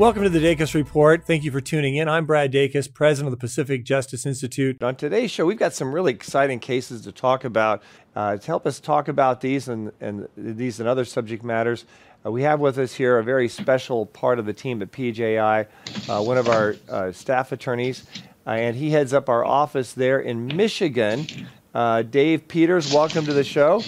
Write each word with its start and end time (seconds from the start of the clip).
Welcome 0.00 0.22
to 0.22 0.30
the 0.30 0.38
Dacus 0.38 0.72
Report. 0.72 1.26
Thank 1.26 1.44
you 1.44 1.50
for 1.50 1.60
tuning 1.60 1.96
in. 1.96 2.08
I'm 2.08 2.24
Brad 2.24 2.50
Dacus, 2.50 2.90
president 2.90 3.34
of 3.34 3.38
the 3.38 3.46
Pacific 3.46 3.84
Justice 3.84 4.24
Institute. 4.24 4.82
On 4.82 4.96
today's 4.96 5.30
show, 5.30 5.44
we've 5.44 5.58
got 5.58 5.74
some 5.74 5.92
really 5.92 6.10
exciting 6.10 6.58
cases 6.58 7.02
to 7.02 7.12
talk 7.12 7.44
about. 7.44 7.82
Uh, 8.16 8.38
to 8.38 8.46
help 8.46 8.66
us 8.66 8.80
talk 8.80 9.08
about 9.08 9.42
these 9.42 9.68
and, 9.68 9.92
and 10.00 10.26
these 10.38 10.80
and 10.80 10.88
other 10.88 11.04
subject 11.04 11.44
matters, 11.44 11.84
uh, 12.24 12.30
we 12.30 12.40
have 12.44 12.60
with 12.60 12.78
us 12.78 12.94
here 12.94 13.18
a 13.18 13.22
very 13.22 13.46
special 13.46 14.06
part 14.06 14.38
of 14.38 14.46
the 14.46 14.54
team 14.54 14.80
at 14.80 14.90
PJI, 14.90 15.66
uh, 16.08 16.22
one 16.22 16.38
of 16.38 16.48
our 16.48 16.76
uh, 16.88 17.12
staff 17.12 17.52
attorneys, 17.52 18.06
uh, 18.46 18.52
and 18.52 18.76
he 18.76 18.88
heads 18.88 19.12
up 19.12 19.28
our 19.28 19.44
office 19.44 19.92
there 19.92 20.20
in 20.20 20.46
Michigan. 20.46 21.26
Uh, 21.74 22.00
Dave 22.00 22.48
Peters, 22.48 22.90
welcome 22.90 23.26
to 23.26 23.34
the 23.34 23.44
show. 23.44 23.82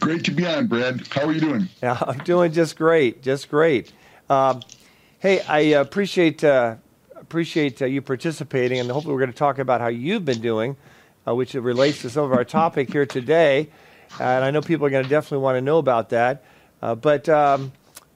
Great 0.00 0.24
to 0.24 0.32
be 0.32 0.44
on, 0.46 0.66
Brad. 0.66 1.06
How 1.12 1.26
are 1.26 1.32
you 1.32 1.40
doing? 1.40 1.68
Yeah, 1.80 1.96
I'm 2.08 2.18
doing 2.24 2.50
just 2.50 2.76
great, 2.76 3.22
just 3.22 3.48
great. 3.48 3.92
Um, 4.30 4.62
hey, 5.18 5.40
I 5.40 5.58
appreciate 5.80 6.44
uh, 6.44 6.76
appreciate 7.16 7.82
uh, 7.82 7.86
you 7.86 8.00
participating, 8.00 8.78
and 8.78 8.88
hopefully 8.88 9.12
we're 9.12 9.20
going 9.20 9.32
to 9.32 9.36
talk 9.36 9.58
about 9.58 9.80
how 9.80 9.88
you've 9.88 10.24
been 10.24 10.40
doing, 10.40 10.76
uh, 11.26 11.34
which 11.34 11.54
relates 11.54 12.00
to 12.02 12.10
some 12.10 12.24
of 12.24 12.32
our 12.32 12.44
topic 12.44 12.92
here 12.92 13.04
today. 13.04 13.68
and 14.20 14.44
I 14.44 14.52
know 14.52 14.60
people 14.62 14.86
are 14.86 14.90
going 14.90 15.02
to 15.02 15.10
definitely 15.10 15.42
want 15.42 15.56
to 15.56 15.60
know 15.60 15.78
about 15.78 16.10
that. 16.10 16.44
Uh, 16.80 16.94
but 16.94 17.28
um, 17.28 17.72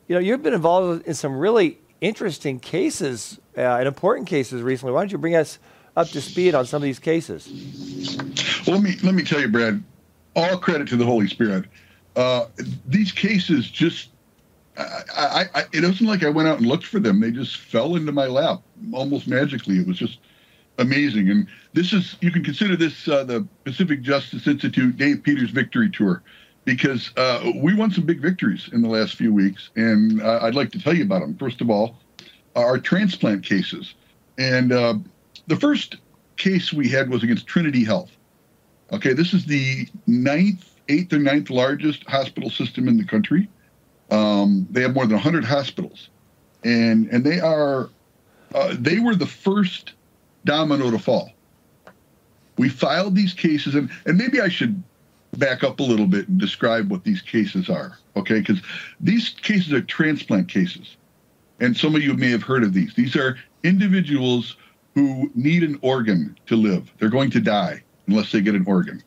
you 0.07 0.15
know, 0.15 0.21
you've 0.21 0.41
been 0.43 0.55
involved 0.55 1.05
in 1.05 1.15
some 1.15 1.37
really 1.37 1.79
interesting 2.01 2.61
cases 2.61 3.41
uh, 3.59 3.63
and 3.63 3.89
important 3.89 4.29
cases 4.29 4.63
recently. 4.63 4.93
Why 4.93 5.01
don't 5.01 5.11
you 5.11 5.19
bring 5.19 5.35
us 5.35 5.59
up 5.97 6.07
to 6.11 6.21
speed 6.21 6.55
on 6.55 6.65
some 6.65 6.79
of 6.79 6.85
these 6.85 7.01
cases? 7.01 7.49
Well, 8.67 8.77
let 8.77 8.85
me 8.85 8.97
let 9.03 9.17
me 9.17 9.25
tell 9.25 9.41
you, 9.41 9.49
Brad 9.49 9.83
all 10.37 10.59
credit 10.59 10.87
to 10.89 10.97
the 10.97 11.05
Holy 11.05 11.27
Spirit. 11.27 11.65
Uh, 12.17 12.47
these 12.87 13.11
cases 13.11 13.69
just, 13.69 14.11
I, 14.77 15.45
I, 15.55 15.65
it 15.73 15.83
wasn't 15.83 16.09
like 16.09 16.25
I 16.25 16.31
went 16.31 16.49
out 16.49 16.59
and 16.59 16.67
looked 16.67 16.87
for 16.87 16.99
them. 16.99 17.21
They 17.21 17.31
just 17.31 17.59
fell 17.59 17.97
into 17.97 18.13
my 18.13 18.27
lap 18.27 18.61
almost 18.93 19.29
magically. 19.29 19.79
It 19.79 19.87
was 19.87 19.99
just 19.99 20.19
amazing. 20.79 21.31
And 21.31 21.47
this 21.73 21.93
is, 21.93 22.17
you 22.21 22.31
can 22.31 22.43
consider 22.43 22.77
this 22.77 23.07
uh, 23.07 23.25
the 23.25 23.47
Pacific 23.65 24.03
Justice 24.03 24.47
Institute 24.47 24.97
Dave 24.97 25.23
Peters 25.23 25.51
Victory 25.51 25.91
Tour 25.91 26.23
because 26.65 27.13
uh, 27.17 27.53
we 27.57 27.75
won 27.75 27.91
some 27.91 28.05
big 28.05 28.21
victories 28.21 28.69
in 28.73 28.83
the 28.83 28.89
last 28.89 29.15
few 29.15 29.33
weeks. 29.33 29.71
And 29.77 30.23
uh, 30.23 30.41
I'd 30.43 30.55
like 30.55 30.73
to 30.73 30.81
tell 30.81 30.95
you 30.95 31.05
about 31.05 31.21
them. 31.21 31.37
First 31.37 31.61
of 31.61 31.71
all, 31.71 31.99
our 32.57 32.79
transplant 32.79 33.45
cases. 33.45 33.95
And 34.39 34.73
uh, 34.73 34.95
the 35.47 35.57
first 35.57 35.97
case 36.37 36.73
we 36.73 36.89
had 36.89 37.11
was 37.11 37.23
against 37.23 37.47
Trinity 37.47 37.85
Health. 37.85 38.11
Okay, 38.93 39.13
this 39.13 39.33
is 39.33 39.45
the 39.47 39.87
ninth, 40.07 40.79
eighth 40.89 41.13
or 41.13 41.19
ninth 41.19 41.51
largest 41.51 42.05
hospital 42.09 42.51
system 42.51 42.89
in 42.89 42.97
the 42.97 43.05
country. 43.05 43.49
Um, 44.15 44.67
they 44.71 44.83
have 44.83 44.95
more 44.95 45.07
than 45.07 45.15
100 45.15 45.45
hospitals, 45.45 46.09
and 46.63 47.09
and 47.09 47.25
they 47.25 47.41
are 47.41 47.91
uh, 48.55 48.77
they 48.79 49.01
were 49.01 49.15
the 49.15 49.27
first 49.27 49.95
domino 50.45 50.91
to 50.91 50.99
fall. 50.99 51.31
We 52.57 52.69
filed 52.69 53.17
these 53.17 53.33
cases, 53.33 53.75
and 53.75 53.91
and 54.07 54.17
maybe 54.17 54.41
I 54.41 54.49
should 54.49 54.81
back 55.33 55.65
up 55.65 55.81
a 55.81 55.83
little 55.83 56.07
bit 56.07 56.29
and 56.29 56.39
describe 56.39 56.91
what 56.91 57.03
these 57.03 57.21
cases 57.21 57.69
are. 57.69 57.99
Okay, 58.17 58.39
because 58.39 58.61
these 59.01 59.31
cases 59.31 59.73
are 59.73 59.83
transplant 59.83 60.49
cases, 60.49 60.97
and 61.59 61.77
some 61.77 61.97
of 61.97 62.03
you 62.03 62.15
may 62.15 62.31
have 62.31 62.45
heard 62.45 62.63
of 62.63 62.73
these. 62.73 62.95
These 62.95 63.17
are 63.17 63.37
individuals 63.65 64.57
who 64.95 65.29
need 65.35 65.65
an 65.65 65.77
organ 65.83 66.39
to 66.47 66.55
live. 66.55 66.93
They're 66.99 67.09
going 67.09 67.31
to 67.33 67.41
die 67.41 67.83
unless 68.07 68.31
they 68.31 68.41
get 68.41 68.55
an 68.55 68.65
organ. 68.67 69.03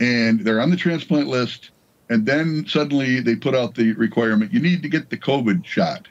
And 0.00 0.40
they're 0.40 0.60
on 0.60 0.70
the 0.70 0.76
transplant 0.76 1.26
list. 1.26 1.70
And 2.10 2.26
then 2.26 2.64
suddenly 2.66 3.20
they 3.20 3.36
put 3.36 3.54
out 3.54 3.74
the 3.74 3.92
requirement 3.92 4.52
you 4.52 4.60
need 4.60 4.82
to 4.82 4.88
get 4.88 5.10
the 5.10 5.16
COVID 5.16 5.64
shot. 5.64 6.08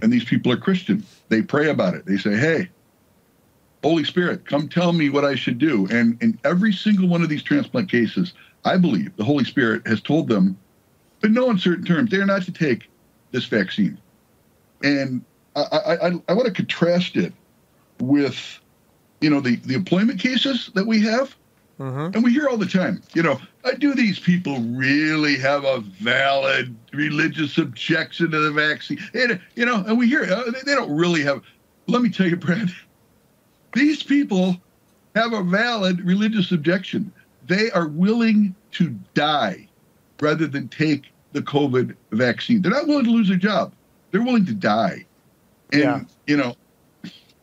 And 0.00 0.12
these 0.12 0.24
people 0.24 0.52
are 0.52 0.56
Christian. 0.56 1.04
They 1.28 1.42
pray 1.42 1.70
about 1.70 1.94
it. 1.94 2.06
They 2.06 2.16
say, 2.16 2.36
hey, 2.36 2.68
Holy 3.82 4.04
Spirit, 4.04 4.46
come 4.46 4.68
tell 4.68 4.92
me 4.92 5.10
what 5.10 5.24
I 5.24 5.34
should 5.34 5.58
do. 5.58 5.86
And 5.90 6.20
in 6.22 6.38
every 6.44 6.72
single 6.72 7.08
one 7.08 7.22
of 7.22 7.28
these 7.28 7.42
transplant 7.42 7.90
cases, 7.90 8.32
I 8.64 8.76
believe 8.76 9.16
the 9.16 9.24
Holy 9.24 9.44
Spirit 9.44 9.86
has 9.86 10.00
told 10.00 10.28
them, 10.28 10.56
in 11.22 11.32
no 11.32 11.50
uncertain 11.50 11.84
terms, 11.84 12.10
they 12.10 12.18
are 12.18 12.26
not 12.26 12.42
to 12.42 12.52
take 12.52 12.88
this 13.32 13.46
vaccine. 13.46 13.98
And 14.82 15.24
I, 15.56 15.60
I, 15.60 16.08
I, 16.08 16.12
I 16.28 16.32
want 16.32 16.46
to 16.46 16.52
contrast 16.52 17.16
it 17.16 17.32
with 18.00 18.60
you 19.22 19.30
know, 19.30 19.40
the, 19.40 19.56
the 19.56 19.74
employment 19.74 20.20
cases 20.20 20.70
that 20.74 20.86
we 20.86 21.00
have. 21.02 21.34
Mm-hmm. 21.82 22.14
And 22.14 22.22
we 22.22 22.32
hear 22.32 22.48
all 22.48 22.56
the 22.56 22.66
time, 22.66 23.02
you 23.12 23.24
know, 23.24 23.40
uh, 23.64 23.72
do 23.72 23.92
these 23.92 24.20
people 24.20 24.60
really 24.60 25.36
have 25.38 25.64
a 25.64 25.80
valid 25.80 26.76
religious 26.92 27.58
objection 27.58 28.30
to 28.30 28.38
the 28.38 28.52
vaccine? 28.52 29.00
And, 29.14 29.40
you 29.56 29.66
know, 29.66 29.82
and 29.84 29.98
we 29.98 30.06
hear 30.06 30.22
uh, 30.22 30.44
they, 30.44 30.60
they 30.64 30.74
don't 30.76 30.94
really 30.94 31.22
have. 31.24 31.42
Let 31.88 32.02
me 32.02 32.08
tell 32.08 32.28
you, 32.28 32.36
Brad, 32.36 32.70
these 33.74 34.04
people 34.04 34.56
have 35.16 35.32
a 35.32 35.42
valid 35.42 36.00
religious 36.02 36.52
objection. 36.52 37.12
They 37.48 37.68
are 37.72 37.88
willing 37.88 38.54
to 38.72 38.90
die 39.14 39.68
rather 40.20 40.46
than 40.46 40.68
take 40.68 41.06
the 41.32 41.42
COVID 41.42 41.96
vaccine. 42.12 42.62
They're 42.62 42.70
not 42.70 42.86
willing 42.86 43.06
to 43.06 43.10
lose 43.10 43.26
their 43.26 43.38
job. 43.38 43.72
They're 44.12 44.22
willing 44.22 44.46
to 44.46 44.54
die. 44.54 45.04
And, 45.72 45.82
yeah. 45.82 46.00
you 46.28 46.36
know, 46.36 46.54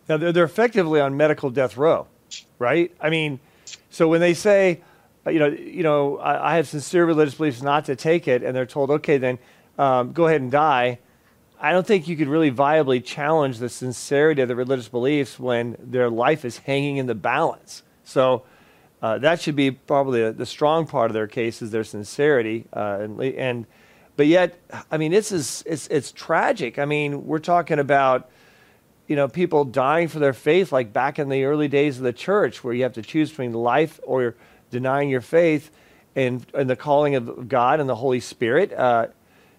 now 0.07 0.15
they're, 0.15 0.31
they're 0.31 0.45
effectively 0.45 1.01
on 1.01 1.17
medical 1.17 1.49
death 1.49 1.75
row, 1.75 2.07
right? 2.57 2.95
I 3.01 3.09
mean, 3.09 3.41
so 3.89 4.07
when 4.07 4.21
they 4.21 4.33
say, 4.33 4.81
uh, 5.25 5.31
you 5.31 5.39
know, 5.39 5.47
you 5.47 5.83
know, 5.83 6.17
I, 6.17 6.53
I 6.53 6.55
have 6.55 6.67
sincere 6.67 7.05
religious 7.05 7.35
beliefs 7.35 7.61
not 7.61 7.85
to 7.85 7.95
take 7.95 8.27
it, 8.27 8.43
and 8.43 8.55
they're 8.55 8.65
told, 8.65 8.91
okay, 8.91 9.17
then 9.17 9.39
um, 9.77 10.11
go 10.11 10.27
ahead 10.27 10.41
and 10.41 10.51
die. 10.51 10.99
I 11.59 11.71
don't 11.71 11.85
think 11.85 12.07
you 12.07 12.15
could 12.15 12.29
really 12.29 12.51
viably 12.51 13.03
challenge 13.03 13.57
the 13.57 13.69
sincerity 13.69 14.41
of 14.41 14.47
the 14.47 14.55
religious 14.55 14.87
beliefs 14.87 15.37
when 15.37 15.75
their 15.79 16.09
life 16.09 16.45
is 16.45 16.57
hanging 16.57 16.97
in 16.97 17.05
the 17.05 17.15
balance. 17.15 17.83
So 18.05 18.43
uh, 19.01 19.17
that 19.19 19.41
should 19.41 19.55
be 19.55 19.71
probably 19.71 20.21
a, 20.21 20.31
the 20.31 20.45
strong 20.45 20.87
part 20.87 21.09
of 21.09 21.13
their 21.13 21.27
case 21.27 21.61
is 21.61 21.71
their 21.71 21.83
sincerity, 21.83 22.65
uh, 22.73 22.99
and, 23.01 23.21
and 23.21 23.65
but 24.15 24.27
yet, 24.27 24.59
I 24.91 24.97
mean, 24.97 25.13
this 25.13 25.31
is 25.31 25.63
it's 25.65 25.87
it's 25.87 26.11
tragic. 26.11 26.77
I 26.77 26.83
mean, 26.83 27.25
we're 27.25 27.39
talking 27.39 27.79
about 27.79 28.29
you 29.09 29.15
know, 29.15 29.27
people 29.27 29.65
dying 29.65 30.07
for 30.07 30.19
their 30.19 30.33
faith, 30.33 30.71
like 30.71 30.93
back 30.93 31.17
in 31.17 31.29
the 31.29 31.43
early 31.43 31.67
days 31.67 31.97
of 31.97 32.03
the 32.03 32.13
church, 32.13 32.63
where 32.63 32.75
you 32.75 32.83
have 32.83 32.93
to 32.93 33.01
choose 33.01 33.31
between 33.31 33.53
life 33.53 33.99
or 34.03 34.35
denying 34.69 35.09
your 35.09 35.19
faith 35.19 35.71
and, 36.15 36.45
and 36.53 36.69
the 36.69 36.75
calling 36.75 37.15
of 37.15 37.49
God 37.49 37.79
and 37.79 37.89
the 37.89 37.95
Holy 37.95 38.19
Spirit. 38.19 38.71
Uh, 38.71 39.07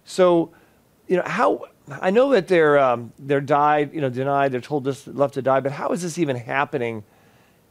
so, 0.05 0.53
you 1.09 1.16
know, 1.16 1.25
how 1.27 1.65
I 2.00 2.10
know 2.10 2.31
that 2.31 2.47
they're 2.47 2.78
um, 2.78 3.12
they're 3.19 3.41
died, 3.41 3.93
you 3.93 4.00
know, 4.00 4.09
denied, 4.09 4.53
they're 4.53 4.60
told 4.60 4.84
this 4.84 5.05
left 5.09 5.34
to 5.34 5.43
die, 5.43 5.59
but 5.59 5.72
how 5.72 5.91
is 5.91 6.03
this 6.03 6.16
even 6.16 6.37
happening, 6.37 7.03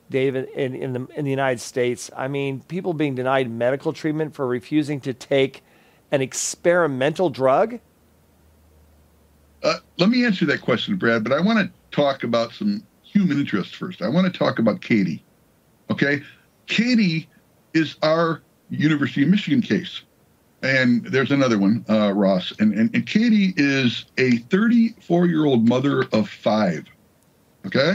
David, 0.09 0.49
in, 0.49 0.75
in 0.75 0.91
the 0.91 1.07
in 1.15 1.23
the 1.23 1.31
United 1.31 1.61
States? 1.61 2.11
I 2.13 2.27
mean, 2.27 2.59
people 2.59 2.91
being 2.91 3.15
denied 3.15 3.49
medical 3.49 3.93
treatment 3.93 4.35
for 4.35 4.45
refusing 4.45 4.99
to 5.01 5.13
take 5.13 5.63
an 6.11 6.21
experimental 6.21 7.29
drug. 7.29 7.79
Uh, 9.63 9.75
let 9.97 10.09
me 10.09 10.25
answer 10.25 10.45
that 10.45 10.61
question, 10.61 10.97
Brad, 10.97 11.23
but 11.23 11.33
I 11.33 11.39
want 11.39 11.59
to 11.59 11.78
talk 11.91 12.23
about 12.23 12.53
some 12.53 12.83
human 13.03 13.39
interest 13.39 13.75
first. 13.75 14.01
I 14.01 14.09
want 14.09 14.31
to 14.31 14.37
talk 14.37 14.59
about 14.59 14.81
Katie. 14.81 15.23
Okay? 15.89 16.21
Katie 16.67 17.27
is 17.73 17.95
our 18.03 18.41
University 18.69 19.23
of 19.23 19.29
Michigan 19.29 19.61
case. 19.61 20.01
And 20.61 21.05
there's 21.05 21.31
another 21.31 21.57
one, 21.57 21.85
uh, 21.89 22.11
Ross. 22.13 22.53
And, 22.59 22.73
and, 22.73 22.93
and 22.93 23.05
Katie 23.05 23.53
is 23.55 24.05
a 24.17 24.37
34 24.37 25.27
year 25.27 25.45
old 25.45 25.67
mother 25.67 26.03
of 26.11 26.29
five. 26.29 26.85
Okay? 27.65 27.93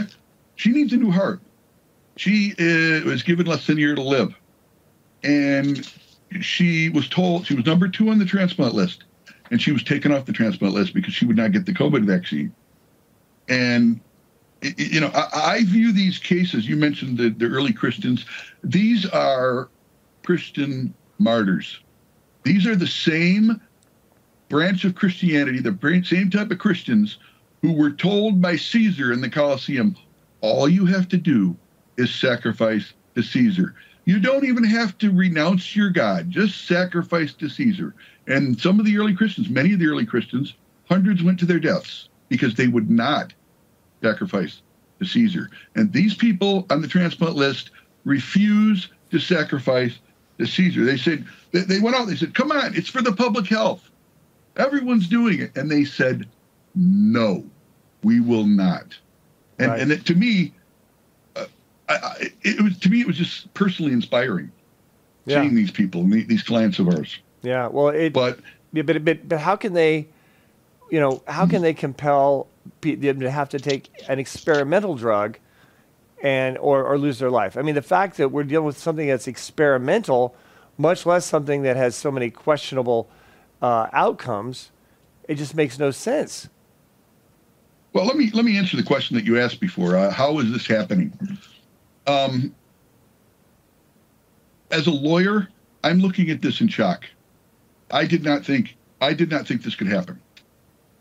She 0.55 0.71
needs 0.71 0.93
a 0.93 0.97
new 0.97 1.11
heart. 1.11 1.39
She 2.17 2.53
is, 2.57 3.03
was 3.03 3.23
given 3.23 3.45
less 3.45 3.67
than 3.67 3.77
a 3.77 3.81
year 3.81 3.95
to 3.95 4.01
live. 4.01 4.33
And 5.23 5.89
she 6.41 6.89
was 6.89 7.07
told 7.07 7.45
she 7.45 7.55
was 7.55 7.65
number 7.65 7.87
two 7.87 8.09
on 8.09 8.19
the 8.19 8.25
transplant 8.25 8.73
list 8.73 9.03
and 9.51 9.61
she 9.61 9.71
was 9.71 9.83
taken 9.83 10.11
off 10.11 10.25
the 10.25 10.33
transplant 10.33 10.73
list 10.73 10.93
because 10.93 11.13
she 11.13 11.25
would 11.25 11.37
not 11.37 11.51
get 11.51 11.65
the 11.65 11.73
COVID 11.73 12.05
vaccine. 12.05 12.53
And 13.47 13.99
you 14.77 14.99
know, 14.99 15.11
I, 15.13 15.53
I 15.53 15.63
view 15.63 15.91
these 15.91 16.17
cases. 16.17 16.67
You 16.67 16.75
mentioned 16.75 17.17
the, 17.17 17.29
the 17.29 17.45
early 17.45 17.73
Christians; 17.73 18.25
these 18.63 19.05
are 19.05 19.69
Christian 20.23 20.93
martyrs. 21.19 21.79
These 22.43 22.65
are 22.67 22.75
the 22.75 22.87
same 22.87 23.61
branch 24.49 24.85
of 24.85 24.95
Christianity, 24.95 25.59
the 25.59 26.03
same 26.05 26.29
type 26.29 26.51
of 26.51 26.59
Christians 26.59 27.17
who 27.61 27.73
were 27.73 27.91
told 27.91 28.41
by 28.41 28.55
Caesar 28.55 29.11
in 29.11 29.21
the 29.21 29.29
Colosseum, 29.29 29.95
all 30.41 30.69
you 30.69 30.85
have 30.85 31.07
to 31.09 31.17
do 31.17 31.55
is 31.97 32.13
sacrifice 32.13 32.93
to 33.15 33.23
Caesar. 33.23 33.73
You 34.05 34.19
don't 34.19 34.45
even 34.45 34.63
have 34.63 34.97
to 34.99 35.11
renounce 35.11 35.75
your 35.75 35.89
God, 35.89 36.29
just 36.29 36.67
sacrifice 36.67 37.33
to 37.33 37.49
Caesar. 37.49 37.95
And 38.27 38.59
some 38.59 38.79
of 38.79 38.85
the 38.85 38.97
early 38.99 39.15
Christians, 39.15 39.49
many 39.49 39.73
of 39.73 39.79
the 39.79 39.87
early 39.87 40.05
Christians, 40.05 40.53
hundreds 40.87 41.23
went 41.23 41.39
to 41.39 41.45
their 41.45 41.59
deaths 41.59 42.09
because 42.35 42.55
they 42.55 42.67
would 42.67 42.89
not 42.89 43.33
sacrifice 44.01 44.61
to 44.99 45.05
Caesar. 45.05 45.49
And 45.75 45.91
these 45.91 46.15
people 46.15 46.65
on 46.69 46.81
the 46.81 46.87
transplant 46.87 47.35
list 47.35 47.71
refuse 48.03 48.89
to 49.11 49.19
sacrifice 49.19 49.99
to 50.37 50.45
Caesar. 50.45 50.85
They 50.85 50.97
said, 50.97 51.25
they 51.51 51.79
went 51.79 51.95
out, 51.95 52.07
they 52.07 52.15
said, 52.15 52.33
come 52.33 52.51
on, 52.51 52.75
it's 52.75 52.89
for 52.89 53.01
the 53.01 53.13
public 53.13 53.47
health. 53.47 53.89
Everyone's 54.57 55.07
doing 55.07 55.39
it. 55.39 55.55
And 55.57 55.69
they 55.69 55.85
said, 55.85 56.27
no, 56.75 57.43
we 58.03 58.19
will 58.19 58.45
not. 58.45 58.97
And, 59.59 59.71
right. 59.71 59.81
and 59.81 59.91
it, 59.91 60.05
to 60.05 60.15
me, 60.15 60.53
uh, 61.35 61.45
I, 61.87 61.93
I, 61.93 62.31
it 62.41 62.61
was 62.61 62.77
to 62.79 62.89
me 62.89 63.01
it 63.01 63.07
was 63.07 63.17
just 63.17 63.53
personally 63.53 63.93
inspiring 63.93 64.51
yeah. 65.25 65.41
seeing 65.41 65.55
these 65.55 65.71
people 65.71 66.03
these 66.03 66.43
clients 66.43 66.79
of 66.79 66.87
ours. 66.87 67.19
Yeah, 67.41 67.67
well, 67.67 67.89
it, 67.89 68.13
but 68.13 68.39
yeah, 68.73 68.83
but 68.83 69.03
but 69.05 69.27
but 69.27 69.39
how 69.39 69.55
can 69.55 69.73
they, 69.73 70.07
you 70.89 70.99
know, 70.99 71.23
how 71.27 71.45
can 71.47 71.61
they 71.61 71.73
compel 71.73 72.47
them 72.81 73.19
to 73.19 73.31
have 73.31 73.49
to 73.49 73.59
take 73.59 73.89
an 74.07 74.19
experimental 74.19 74.95
drug, 74.95 75.37
and 76.23 76.57
or 76.57 76.83
or 76.83 76.97
lose 76.97 77.19
their 77.19 77.29
life? 77.29 77.57
I 77.57 77.61
mean, 77.61 77.75
the 77.75 77.81
fact 77.81 78.17
that 78.17 78.29
we're 78.29 78.43
dealing 78.43 78.65
with 78.65 78.77
something 78.77 79.07
that's 79.07 79.27
experimental, 79.27 80.35
much 80.77 81.05
less 81.05 81.25
something 81.25 81.63
that 81.63 81.75
has 81.75 81.95
so 81.95 82.11
many 82.11 82.29
questionable 82.29 83.09
uh, 83.61 83.87
outcomes, 83.93 84.71
it 85.27 85.35
just 85.35 85.55
makes 85.55 85.79
no 85.79 85.91
sense. 85.91 86.49
Well, 87.93 88.05
let 88.05 88.17
me 88.17 88.29
let 88.33 88.45
me 88.45 88.57
answer 88.57 88.75
the 88.75 88.83
question 88.83 89.15
that 89.15 89.25
you 89.25 89.39
asked 89.39 89.59
before. 89.59 89.95
Uh, 89.95 90.11
how 90.11 90.39
is 90.39 90.51
this 90.51 90.67
happening? 90.67 91.13
Um, 92.07 92.53
as 94.71 94.87
a 94.87 94.91
lawyer, 94.91 95.47
I'm 95.83 95.99
looking 95.99 96.29
at 96.29 96.41
this 96.41 96.61
in 96.61 96.67
shock. 96.67 97.05
I 97.91 98.05
did 98.05 98.23
not 98.23 98.43
think 98.43 98.75
I 99.01 99.13
did 99.13 99.31
not 99.31 99.47
think 99.47 99.63
this 99.63 99.75
could 99.75 99.87
happen. 99.87 100.19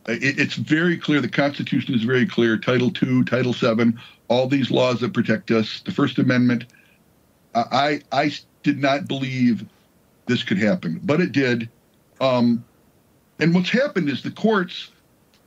It, 0.06 0.38
it's 0.38 0.54
very 0.54 0.96
clear. 0.98 1.20
The 1.20 1.28
Constitution 1.28 1.94
is 1.94 2.02
very 2.02 2.26
clear. 2.26 2.56
Title 2.56 2.92
II, 3.02 3.24
Title 3.24 3.52
VII, 3.52 3.94
all 4.28 4.48
these 4.48 4.70
laws 4.70 5.00
that 5.00 5.12
protect 5.12 5.50
us, 5.50 5.80
the 5.84 5.92
First 5.92 6.18
Amendment. 6.18 6.64
I 7.54 8.00
I 8.10 8.32
did 8.62 8.80
not 8.80 9.06
believe 9.06 9.64
this 10.26 10.42
could 10.42 10.58
happen, 10.58 11.00
but 11.04 11.20
it 11.20 11.32
did. 11.32 11.68
Um, 12.20 12.64
and 13.38 13.54
what's 13.54 13.70
happened 13.70 14.08
is 14.08 14.22
the 14.22 14.30
courts 14.30 14.90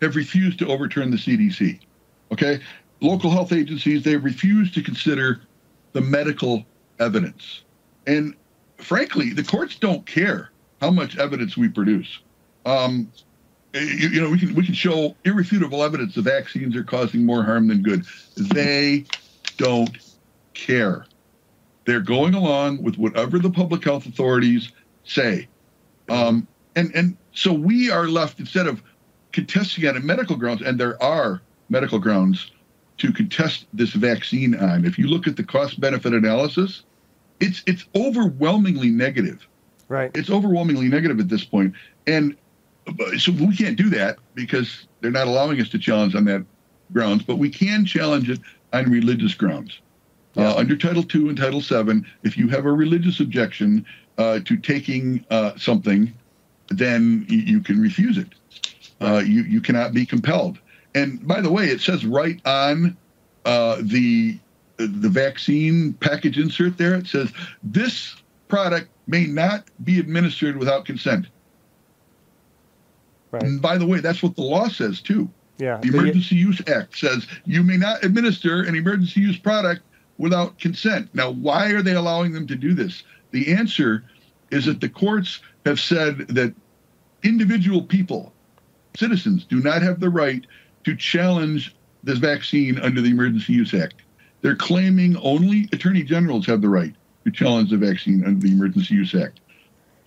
have 0.01 0.15
refused 0.15 0.59
to 0.59 0.67
overturn 0.67 1.11
the 1.11 1.17
CDC. 1.17 1.79
Okay? 2.31 2.59
Local 3.01 3.29
health 3.29 3.51
agencies, 3.51 4.03
they 4.03 4.15
refuse 4.15 4.71
to 4.73 4.81
consider 4.81 5.41
the 5.93 6.01
medical 6.01 6.63
evidence. 6.99 7.63
And 8.05 8.35
frankly, 8.77 9.31
the 9.31 9.43
courts 9.43 9.75
don't 9.75 10.05
care 10.05 10.51
how 10.81 10.91
much 10.91 11.17
evidence 11.17 11.57
we 11.57 11.69
produce. 11.69 12.19
Um, 12.65 13.11
you, 13.79 14.09
you, 14.09 14.21
know, 14.21 14.29
we 14.29 14.39
can 14.39 14.53
we 14.55 14.65
can 14.65 14.73
show 14.73 15.15
irrefutable 15.25 15.83
evidence 15.83 16.15
the 16.15 16.21
vaccines 16.21 16.75
are 16.75 16.83
causing 16.83 17.25
more 17.25 17.43
harm 17.43 17.67
than 17.67 17.81
good. 17.81 18.05
They 18.35 19.05
don't 19.57 19.97
care. 20.53 21.05
They're 21.85 22.01
going 22.01 22.33
along 22.33 22.83
with 22.83 22.97
whatever 22.97 23.39
the 23.39 23.49
public 23.49 23.83
health 23.83 24.05
authorities 24.05 24.71
say. 25.03 25.47
Um, 26.09 26.47
and 26.75 26.93
and 26.95 27.17
so 27.33 27.53
we 27.53 27.89
are 27.91 28.07
left 28.07 28.39
instead 28.39 28.67
of 28.67 28.81
contesting 29.31 29.87
on 29.87 30.05
medical 30.05 30.35
grounds, 30.35 30.61
and 30.61 30.79
there 30.79 31.01
are 31.01 31.41
medical 31.69 31.99
grounds 31.99 32.51
to 32.97 33.11
contest 33.13 33.67
this 33.73 33.91
vaccine 33.91 34.55
on. 34.55 34.85
If 34.85 34.97
you 34.97 35.07
look 35.07 35.27
at 35.27 35.35
the 35.35 35.43
cost 35.43 35.79
benefit 35.79 36.13
analysis, 36.13 36.83
it's 37.39 37.63
it's 37.65 37.85
overwhelmingly 37.95 38.89
negative. 38.89 39.47
Right. 39.87 40.11
It's 40.13 40.29
overwhelmingly 40.29 40.87
negative 40.89 41.19
at 41.19 41.29
this 41.29 41.45
point. 41.45 41.73
And 42.07 42.35
so 43.17 43.31
we 43.31 43.55
can't 43.55 43.77
do 43.77 43.89
that 43.89 44.17
because 44.33 44.87
they're 45.01 45.11
not 45.11 45.27
allowing 45.27 45.59
us 45.61 45.69
to 45.69 45.79
challenge 45.79 46.15
on 46.15 46.25
that 46.25 46.45
grounds, 46.93 47.23
but 47.23 47.37
we 47.37 47.49
can 47.49 47.85
challenge 47.85 48.29
it 48.29 48.39
on 48.73 48.89
religious 48.89 49.33
grounds. 49.33 49.79
Uh, 50.35 50.41
yeah. 50.41 50.49
Uh, 50.49 50.55
under 50.55 50.77
Title 50.77 51.03
II 51.13 51.29
and 51.29 51.37
Title 51.37 51.61
VII, 51.61 52.03
if 52.23 52.37
you 52.37 52.47
have 52.49 52.65
a 52.65 52.71
religious 52.71 53.19
objection 53.19 53.85
uh, 54.17 54.39
to 54.45 54.57
taking 54.57 55.25
uh, 55.29 55.57
something, 55.57 56.13
then 56.69 57.25
you, 57.29 57.39
you, 57.39 57.59
can 57.61 57.81
refuse 57.81 58.17
it. 58.17 58.27
Uh, 58.99 59.21
you 59.25 59.43
you 59.43 59.61
cannot 59.61 59.93
be 59.93 60.05
compelled. 60.05 60.59
And 60.95 61.25
by 61.27 61.41
the 61.41 61.51
way, 61.51 61.65
it 61.65 61.81
says 61.81 62.05
right 62.05 62.41
on 62.45 62.97
uh, 63.45 63.77
the 63.81 64.37
the 64.77 65.09
vaccine 65.09 65.93
package 65.93 66.37
insert 66.37 66.77
there. 66.77 66.95
It 66.95 67.07
says 67.07 67.31
this 67.63 68.15
product 68.47 68.89
may 69.07 69.25
not 69.25 69.65
be 69.83 69.99
administered 69.99 70.57
without 70.57 70.85
consent. 70.85 71.27
Right. 73.31 73.43
And 73.43 73.61
by 73.61 73.77
the 73.77 73.85
way, 73.85 73.99
that's 73.99 74.23
what 74.23 74.35
the 74.35 74.41
law 74.41 74.67
says 74.67 75.01
too. 75.01 75.29
Yeah. 75.57 75.77
The 75.77 75.89
Emergency 75.89 76.35
Use 76.35 76.61
Act 76.67 76.97
says 76.97 77.27
you 77.45 77.63
may 77.63 77.77
not 77.77 78.03
administer 78.03 78.63
an 78.63 78.75
emergency 78.75 79.21
use 79.21 79.37
product 79.37 79.81
without 80.17 80.57
consent. 80.59 81.09
Now, 81.13 81.31
why 81.31 81.71
are 81.71 81.81
they 81.81 81.93
allowing 81.93 82.31
them 82.31 82.47
to 82.47 82.55
do 82.55 82.73
this? 82.73 83.03
The 83.31 83.53
answer 83.53 84.03
is 84.51 84.65
that 84.65 84.81
the 84.81 84.89
courts 84.89 85.41
have 85.65 85.79
said 85.79 86.19
that 86.29 86.53
individual 87.23 87.81
people 87.81 88.33
citizens 88.95 89.45
do 89.45 89.59
not 89.59 89.81
have 89.81 89.99
the 89.99 90.09
right 90.09 90.45
to 90.85 90.95
challenge 90.95 91.75
this 92.03 92.19
vaccine 92.19 92.79
under 92.79 93.01
the 93.01 93.09
Emergency 93.09 93.53
Use 93.53 93.73
Act. 93.73 93.95
They're 94.41 94.55
claiming 94.55 95.17
only 95.17 95.67
attorney 95.73 96.03
generals 96.03 96.45
have 96.45 96.61
the 96.61 96.69
right 96.69 96.95
to 97.25 97.31
challenge 97.31 97.71
the 97.71 97.77
vaccine 97.77 98.23
under 98.25 98.39
the 98.39 98.53
Emergency 98.53 98.95
Use 98.95 99.13
Act. 99.13 99.39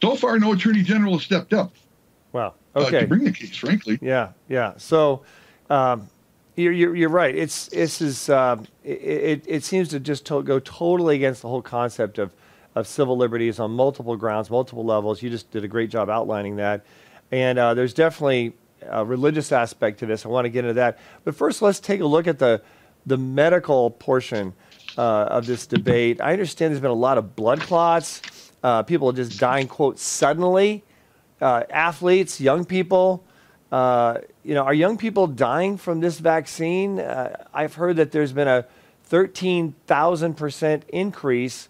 So 0.00 0.14
far, 0.16 0.38
no 0.38 0.52
attorney 0.52 0.82
general 0.82 1.14
has 1.14 1.23
stepped 1.23 1.52
up. 1.52 1.75
Wow. 2.32 2.54
Okay. 2.76 2.98
Uh, 2.98 3.00
to 3.00 3.06
bring 3.06 3.24
the 3.24 3.32
case, 3.32 3.56
frankly. 3.56 3.98
Yeah. 4.00 4.32
Yeah. 4.48 4.74
So. 4.76 5.22
Um, 5.68 6.08
you're, 6.56 6.72
you're, 6.72 6.96
you're, 6.96 7.08
right. 7.08 7.34
It's 7.34 7.68
this 7.68 8.02
is 8.02 8.28
uh, 8.28 8.62
it, 8.84 8.90
it, 8.90 9.44
it, 9.46 9.64
seems 9.64 9.88
to 9.90 10.00
just 10.00 10.26
to 10.26 10.42
go 10.42 10.58
totally 10.58 11.14
against 11.14 11.42
the 11.42 11.48
whole 11.48 11.62
concept 11.62 12.18
of 12.18 12.34
of 12.74 12.86
civil 12.86 13.16
liberties 13.16 13.58
on 13.58 13.70
multiple 13.70 14.16
grounds, 14.16 14.50
multiple 14.50 14.84
levels. 14.84 15.22
You 15.22 15.30
just 15.30 15.50
did 15.50 15.64
a 15.64 15.68
great 15.68 15.90
job 15.90 16.10
outlining 16.10 16.56
that, 16.56 16.84
and 17.30 17.58
uh, 17.58 17.72
there's 17.72 17.94
definitely 17.94 18.52
a 18.82 19.04
religious 19.04 19.52
aspect 19.52 19.98
to 20.00 20.06
this. 20.06 20.24
I 20.24 20.28
want 20.28 20.44
to 20.44 20.48
get 20.50 20.64
into 20.64 20.74
that. 20.74 20.98
But 21.24 21.34
first, 21.34 21.62
let's 21.62 21.80
take 21.80 22.00
a 22.00 22.06
look 22.06 22.26
at 22.26 22.38
the, 22.38 22.62
the 23.06 23.16
medical 23.16 23.90
portion 23.90 24.54
uh, 24.96 25.25
of 25.25 25.46
this 25.46 25.66
debate. 25.66 26.20
I 26.20 26.32
understand 26.32 26.72
there's 26.72 26.80
been 26.80 26.90
a 26.90 26.94
lot 26.94 27.18
of 27.18 27.37
blood 27.37 27.60
clots, 27.60 28.22
uh, 28.62 28.82
people 28.82 29.08
are 29.08 29.14
just 29.14 29.38
dying, 29.38 29.68
quote, 29.68 29.99
suddenly. 29.99 30.84
Uh, 31.40 31.64
athletes, 31.70 32.40
young 32.40 32.64
people. 32.64 33.25
Uh, 33.73 34.18
you 34.44 34.54
know, 34.54 34.64
are 34.64 34.75
young 34.75 34.99
people 34.99 35.26
dying 35.26 35.76
from 35.76 36.00
this 36.00 36.18
vaccine? 36.18 36.99
Uh, 36.99 37.44
I've 37.54 37.75
heard 37.75 37.97
that 37.97 38.12
there's 38.12 38.32
been 38.32 38.49
a 38.49 38.66
13,000% 39.11 40.82
increase 40.88 41.68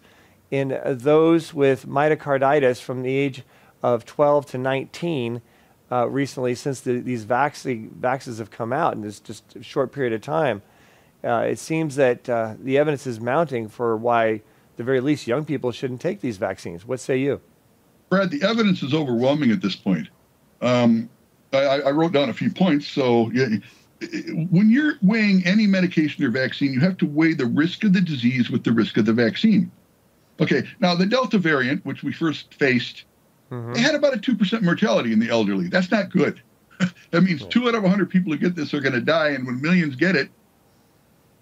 in 0.49 0.79
those 0.85 1.53
with 1.53 1.87
myocarditis 1.87 2.81
from 2.81 3.01
the 3.03 3.15
age 3.15 3.43
of 3.81 4.05
12 4.05 4.45
to 4.47 4.57
19 4.57 5.41
uh, 5.91 6.07
recently 6.07 6.55
since 6.55 6.81
the, 6.81 6.99
these 6.99 7.23
vaccine, 7.23 7.89
vaccines 7.99 8.37
have 8.37 8.51
come 8.51 8.71
out 8.71 8.93
in 8.93 9.01
this 9.01 9.19
just 9.19 9.63
short 9.63 9.91
period 9.91 10.13
of 10.13 10.21
time. 10.21 10.61
Uh, 11.23 11.45
it 11.47 11.59
seems 11.59 11.95
that 11.95 12.27
uh, 12.29 12.55
the 12.59 12.77
evidence 12.77 13.05
is 13.05 13.19
mounting 13.19 13.67
for 13.67 13.95
why, 13.95 14.41
the 14.77 14.83
very 14.83 14.99
least, 15.01 15.27
young 15.27 15.45
people 15.45 15.71
shouldn't 15.71 16.01
take 16.01 16.21
these 16.21 16.37
vaccines. 16.37 16.85
What 16.85 16.99
say 16.99 17.17
you? 17.17 17.41
Brad, 18.11 18.29
the 18.29 18.43
evidence 18.43 18.83
is 18.83 18.93
overwhelming 18.93 19.49
at 19.49 19.61
this 19.61 19.75
point. 19.75 20.07
Um, 20.61 21.09
I, 21.51 21.57
I, 21.57 21.91
wrote 21.91 22.11
down 22.11 22.29
a 22.29 22.33
few 22.33 22.51
points. 22.51 22.87
So, 22.87 23.31
yeah, 23.31 23.47
when 24.51 24.69
you're 24.69 24.93
weighing 25.01 25.43
any 25.43 25.65
medication 25.65 26.23
or 26.23 26.29
vaccine, 26.29 26.71
you 26.71 26.79
have 26.81 26.97
to 26.97 27.07
weigh 27.07 27.33
the 27.33 27.47
risk 27.47 27.83
of 27.83 27.93
the 27.93 28.01
disease 28.01 28.51
with 28.51 28.63
the 28.63 28.71
risk 28.71 28.97
of 28.97 29.07
the 29.07 29.13
vaccine. 29.13 29.71
Okay, 30.39 30.63
now 30.79 30.93
the 30.93 31.07
Delta 31.07 31.39
variant, 31.39 31.83
which 31.83 32.03
we 32.03 32.13
first 32.13 32.53
faced 32.53 33.05
Mm-hmm. 33.51 33.73
They 33.73 33.81
had 33.81 33.95
about 33.95 34.13
a 34.13 34.17
2% 34.17 34.61
mortality 34.61 35.11
in 35.11 35.19
the 35.19 35.29
elderly. 35.29 35.67
That's 35.67 35.91
not 35.91 36.09
good. 36.09 36.41
that 37.11 37.21
means 37.21 37.45
two 37.45 37.67
out 37.67 37.75
of 37.75 37.83
100 37.83 38.09
people 38.09 38.31
who 38.31 38.37
get 38.37 38.55
this 38.55 38.73
are 38.73 38.79
going 38.79 38.93
to 38.93 39.01
die. 39.01 39.29
And 39.29 39.45
when 39.45 39.61
millions 39.61 39.95
get 39.95 40.15
it, 40.15 40.29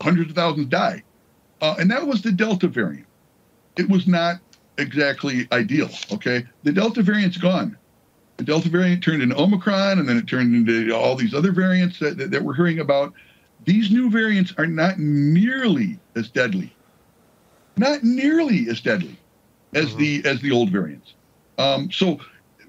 hundreds 0.02 0.32
of 0.32 0.36
thousands 0.36 0.68
die. 0.68 1.04
Uh, 1.62 1.76
and 1.78 1.92
that 1.92 2.06
was 2.06 2.22
the 2.22 2.32
Delta 2.32 2.68
variant. 2.68 3.06
It 3.78 3.88
was 3.88 4.08
not 4.08 4.40
exactly 4.80 5.48
ideal. 5.52 5.90
Okay. 6.12 6.46
The 6.64 6.72
Delta 6.72 7.02
variant's 7.02 7.38
gone. 7.38 7.78
The 8.38 8.44
Delta 8.44 8.70
variant 8.70 9.04
turned 9.04 9.22
into 9.22 9.38
Omicron 9.38 10.00
and 10.00 10.08
then 10.08 10.18
it 10.18 10.28
turned 10.28 10.56
into 10.56 10.96
all 10.96 11.16
these 11.16 11.34
other 11.34 11.52
variants 11.52 12.00
that, 12.00 12.18
that, 12.18 12.32
that 12.32 12.42
we're 12.42 12.56
hearing 12.56 12.80
about. 12.80 13.14
These 13.66 13.92
new 13.92 14.10
variants 14.10 14.54
are 14.58 14.68
not 14.68 14.98
nearly 14.98 16.00
as 16.16 16.30
deadly. 16.30 16.74
Not 17.76 18.04
nearly 18.04 18.70
as 18.70 18.82
deadly 18.82 19.18
as 19.74 19.90
mm-hmm. 19.90 20.00
the 20.00 20.26
as 20.26 20.42
the 20.42 20.52
old 20.52 20.70
variants. 20.70 21.14
Um, 21.58 21.92
so 21.92 22.20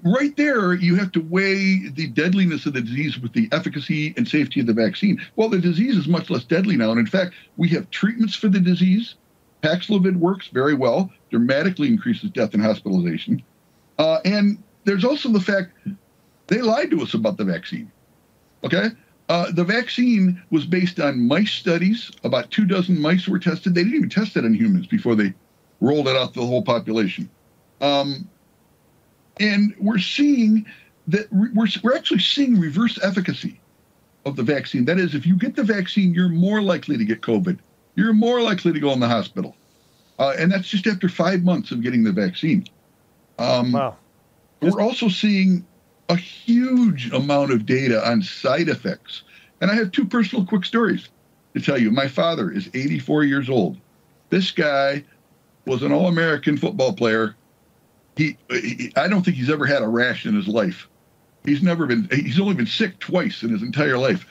right 0.03 0.35
there, 0.35 0.73
you 0.73 0.95
have 0.95 1.11
to 1.13 1.21
weigh 1.21 1.89
the 1.89 2.07
deadliness 2.07 2.65
of 2.65 2.73
the 2.73 2.81
disease 2.81 3.19
with 3.19 3.33
the 3.33 3.47
efficacy 3.51 4.13
and 4.17 4.27
safety 4.27 4.59
of 4.59 4.67
the 4.67 4.73
vaccine. 4.73 5.21
Well, 5.35 5.49
the 5.49 5.59
disease 5.59 5.95
is 5.95 6.07
much 6.07 6.29
less 6.29 6.43
deadly 6.43 6.75
now. 6.77 6.91
And 6.91 6.99
in 6.99 7.07
fact, 7.07 7.33
we 7.57 7.69
have 7.69 7.89
treatments 7.89 8.35
for 8.35 8.49
the 8.49 8.59
disease. 8.59 9.15
Paxlovid 9.61 10.15
works 10.15 10.47
very 10.47 10.73
well, 10.73 11.11
dramatically 11.29 11.87
increases 11.87 12.29
death 12.31 12.53
and 12.53 12.63
hospitalization. 12.63 13.41
Uh, 13.97 14.19
and 14.25 14.61
there's 14.85 15.05
also 15.05 15.29
the 15.29 15.39
fact 15.39 15.71
they 16.47 16.61
lied 16.61 16.89
to 16.91 17.01
us 17.01 17.13
about 17.13 17.37
the 17.37 17.45
vaccine. 17.45 17.91
Okay? 18.63 18.89
Uh, 19.29 19.51
the 19.51 19.63
vaccine 19.63 20.41
was 20.49 20.65
based 20.65 20.99
on 20.99 21.27
mice 21.27 21.51
studies. 21.51 22.11
About 22.23 22.51
two 22.51 22.65
dozen 22.65 22.99
mice 22.99 23.27
were 23.27 23.39
tested. 23.39 23.73
They 23.73 23.83
didn't 23.83 23.95
even 23.95 24.09
test 24.09 24.35
it 24.35 24.43
on 24.43 24.53
humans 24.53 24.87
before 24.87 25.15
they 25.15 25.33
rolled 25.79 26.07
it 26.07 26.15
out 26.15 26.33
to 26.33 26.41
the 26.41 26.45
whole 26.45 26.63
population. 26.63 27.29
Um, 27.79 28.29
and 29.39 29.73
we're 29.79 29.99
seeing 29.99 30.65
that 31.07 31.31
we're, 31.31 31.67
we're 31.83 31.95
actually 31.95 32.19
seeing 32.19 32.59
reverse 32.59 32.99
efficacy 33.03 33.59
of 34.25 34.35
the 34.35 34.43
vaccine. 34.43 34.85
That 34.85 34.99
is, 34.99 35.15
if 35.15 35.25
you 35.25 35.37
get 35.37 35.55
the 35.55 35.63
vaccine, 35.63 36.13
you're 36.13 36.29
more 36.29 36.61
likely 36.61 36.97
to 36.97 37.05
get 37.05 37.21
COVID. 37.21 37.57
You're 37.95 38.13
more 38.13 38.41
likely 38.41 38.73
to 38.73 38.79
go 38.79 38.91
in 38.91 38.99
the 38.99 39.07
hospital. 39.07 39.55
Uh, 40.19 40.33
and 40.37 40.51
that's 40.51 40.67
just 40.67 40.87
after 40.87 41.09
five 41.09 41.43
months 41.43 41.71
of 41.71 41.81
getting 41.81 42.03
the 42.03 42.11
vaccine. 42.11 42.65
Um, 43.39 43.71
wow. 43.71 43.97
We're 44.61 44.81
also 44.81 45.09
seeing 45.09 45.65
a 46.09 46.15
huge 46.15 47.11
amount 47.11 47.51
of 47.51 47.65
data 47.65 48.07
on 48.07 48.21
side 48.21 48.69
effects. 48.69 49.23
And 49.59 49.71
I 49.71 49.75
have 49.75 49.91
two 49.91 50.05
personal 50.05 50.45
quick 50.45 50.65
stories 50.65 51.09
to 51.55 51.61
tell 51.61 51.79
you. 51.79 51.91
My 51.91 52.07
father 52.07 52.51
is 52.51 52.69
84 52.73 53.23
years 53.23 53.49
old. 53.49 53.77
This 54.29 54.51
guy 54.51 55.03
was 55.65 55.81
an 55.81 55.91
All 55.91 56.07
American 56.07 56.57
football 56.57 56.93
player 56.93 57.35
he, 58.15 58.37
he, 58.49 58.91
I 58.95 59.07
don't 59.07 59.23
think 59.23 59.37
he's 59.37 59.49
ever 59.49 59.65
had 59.65 59.81
a 59.81 59.87
rash 59.87 60.25
in 60.25 60.35
his 60.35 60.47
life. 60.47 60.87
He's 61.45 61.63
never 61.63 61.87
been. 61.87 62.07
He's 62.11 62.39
only 62.39 62.53
been 62.53 62.67
sick 62.67 62.99
twice 62.99 63.41
in 63.43 63.49
his 63.49 63.63
entire 63.63 63.97
life. 63.97 64.25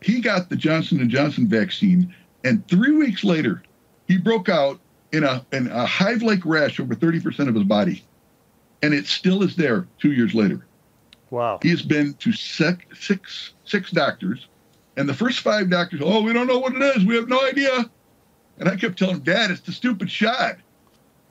He 0.00 0.20
got 0.20 0.48
the 0.48 0.56
Johnson 0.56 1.00
and 1.00 1.10
Johnson 1.10 1.48
vaccine, 1.48 2.14
and 2.44 2.66
three 2.68 2.92
weeks 2.92 3.24
later, 3.24 3.62
he 4.06 4.16
broke 4.16 4.48
out 4.48 4.80
in 5.12 5.24
a 5.24 5.44
in 5.52 5.68
a 5.68 5.86
hive-like 5.86 6.44
rash 6.44 6.78
over 6.80 6.94
30% 6.94 7.48
of 7.48 7.54
his 7.54 7.64
body, 7.64 8.04
and 8.82 8.94
it 8.94 9.06
still 9.06 9.42
is 9.42 9.56
there 9.56 9.86
two 9.98 10.12
years 10.12 10.34
later. 10.34 10.64
Wow. 11.30 11.58
He 11.62 11.70
has 11.70 11.82
been 11.82 12.14
to 12.14 12.32
six 12.32 13.52
six 13.64 13.90
doctors, 13.90 14.48
and 14.96 15.08
the 15.08 15.14
first 15.14 15.40
five 15.40 15.70
doctors, 15.70 16.00
oh, 16.02 16.22
we 16.22 16.32
don't 16.32 16.46
know 16.46 16.58
what 16.58 16.74
it 16.74 16.82
is. 16.96 17.04
We 17.04 17.16
have 17.16 17.28
no 17.28 17.44
idea. 17.46 17.90
And 18.58 18.68
I 18.68 18.76
kept 18.76 18.98
telling 18.98 19.16
him, 19.16 19.22
Dad, 19.22 19.50
it's 19.50 19.60
the 19.60 19.72
stupid 19.72 20.10
shot. 20.10 20.56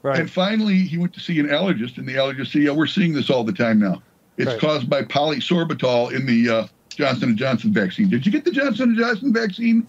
Right. 0.01 0.19
And 0.19 0.31
finally, 0.31 0.77
he 0.79 0.97
went 0.97 1.13
to 1.15 1.19
see 1.19 1.39
an 1.39 1.47
allergist, 1.47 1.97
and 1.97 2.07
the 2.07 2.13
allergist 2.13 2.53
said, 2.53 2.61
"Yeah, 2.61 2.71
we're 2.71 2.87
seeing 2.87 3.13
this 3.13 3.29
all 3.29 3.43
the 3.43 3.51
time 3.51 3.79
now. 3.79 4.01
It's 4.37 4.51
right. 4.51 4.59
caused 4.59 4.89
by 4.89 5.01
polysorbitol 5.01 6.13
in 6.13 6.25
the 6.25 6.49
uh, 6.49 6.67
Johnson 6.89 7.29
and 7.29 7.37
Johnson 7.37 7.73
vaccine. 7.73 8.07
Did 8.07 8.25
you 8.25 8.31
get 8.31 8.45
the 8.45 8.51
Johnson 8.51 8.89
and 8.89 8.97
Johnson 8.97 9.33
vaccine?" 9.33 9.87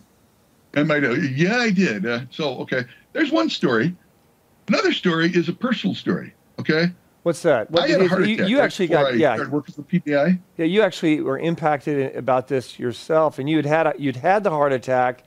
And 0.75 0.89
my, 0.89 0.97
yeah, 0.97 1.57
I 1.57 1.71
did. 1.71 2.07
Uh, 2.07 2.21
so, 2.31 2.59
okay, 2.59 2.85
there's 3.13 3.33
one 3.33 3.49
story. 3.49 3.95
Another 4.69 4.93
story 4.93 5.31
is 5.31 5.49
a 5.49 5.53
personal 5.53 5.95
story. 5.95 6.35
Okay. 6.59 6.93
What's 7.23 7.43
that? 7.43 7.71
What, 7.71 7.85
I 7.85 7.89
had 7.89 8.03
a 8.03 8.09
heart 8.09 8.23
attack. 8.23 8.39
You, 8.39 8.57
you 8.57 8.61
actually 8.61 8.89
got 8.89 9.07
I 9.07 9.11
yeah. 9.17 9.49
working 9.49 9.75
for 9.75 9.83
PJI. 9.83 10.39
Yeah, 10.57 10.65
you 10.65 10.83
actually 10.83 11.21
were 11.21 11.39
impacted 11.39 12.15
about 12.17 12.49
this 12.49 12.79
yourself, 12.79 13.39
and 13.39 13.49
you 13.49 13.57
had 13.57 13.67
had 13.67 13.87
a, 13.87 13.95
you'd 13.99 14.17
had 14.17 14.45
the 14.45 14.51
heart 14.51 14.73
attack, 14.73 15.25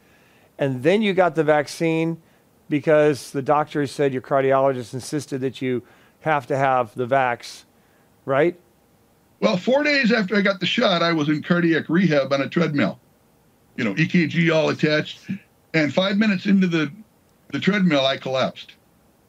and 0.58 0.84
then 0.84 1.02
you 1.02 1.14
got 1.14 1.36
the 1.36 1.44
vaccine 1.44 2.22
because 2.70 3.32
the 3.32 3.42
doctor 3.42 3.86
said 3.86 4.14
your 4.14 4.22
cardiologist 4.22 4.94
insisted 4.94 5.42
that 5.42 5.62
you 5.62 5.84
have 6.22 6.48
to 6.48 6.58
have 6.58 6.94
the 6.96 7.06
vax, 7.06 7.66
right? 8.26 8.60
Well, 9.40 9.58
four 9.58 9.84
days 9.84 10.12
after 10.12 10.36
I 10.36 10.42
got 10.42 10.60
the 10.60 10.66
shot, 10.66 11.02
I 11.02 11.14
was 11.14 11.28
in 11.28 11.44
cardiac 11.44 11.90
rehab 11.90 12.32
on 12.32 12.42
a 12.42 12.50
treadmill. 12.50 13.00
You 13.78 13.84
know, 13.84 13.94
EKG 13.96 14.54
all 14.54 14.70
attached, 14.70 15.20
and 15.74 15.94
five 15.94 16.18
minutes 16.18 16.46
into 16.46 16.68
the 16.68 16.92
the 17.52 17.60
treadmill, 17.60 18.06
I 18.06 18.18
collapsed. 18.18 18.74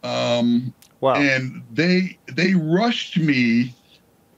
Um, 0.03 0.75
wow! 1.01 1.15
And 1.15 1.63
they 1.73 2.19
they 2.27 2.55
rushed 2.55 3.19
me 3.19 3.75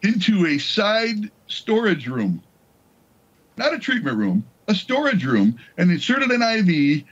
into 0.03 0.47
a 0.47 0.59
side 0.59 1.31
storage 1.47 2.07
room, 2.07 2.43
not 3.57 3.73
a 3.73 3.79
treatment 3.79 4.19
room, 4.19 4.45
a 4.69 4.75
storage 4.75 5.25
room, 5.25 5.59
and 5.79 5.91
inserted 5.91 6.31
an 6.31 6.43
IV 6.43 7.05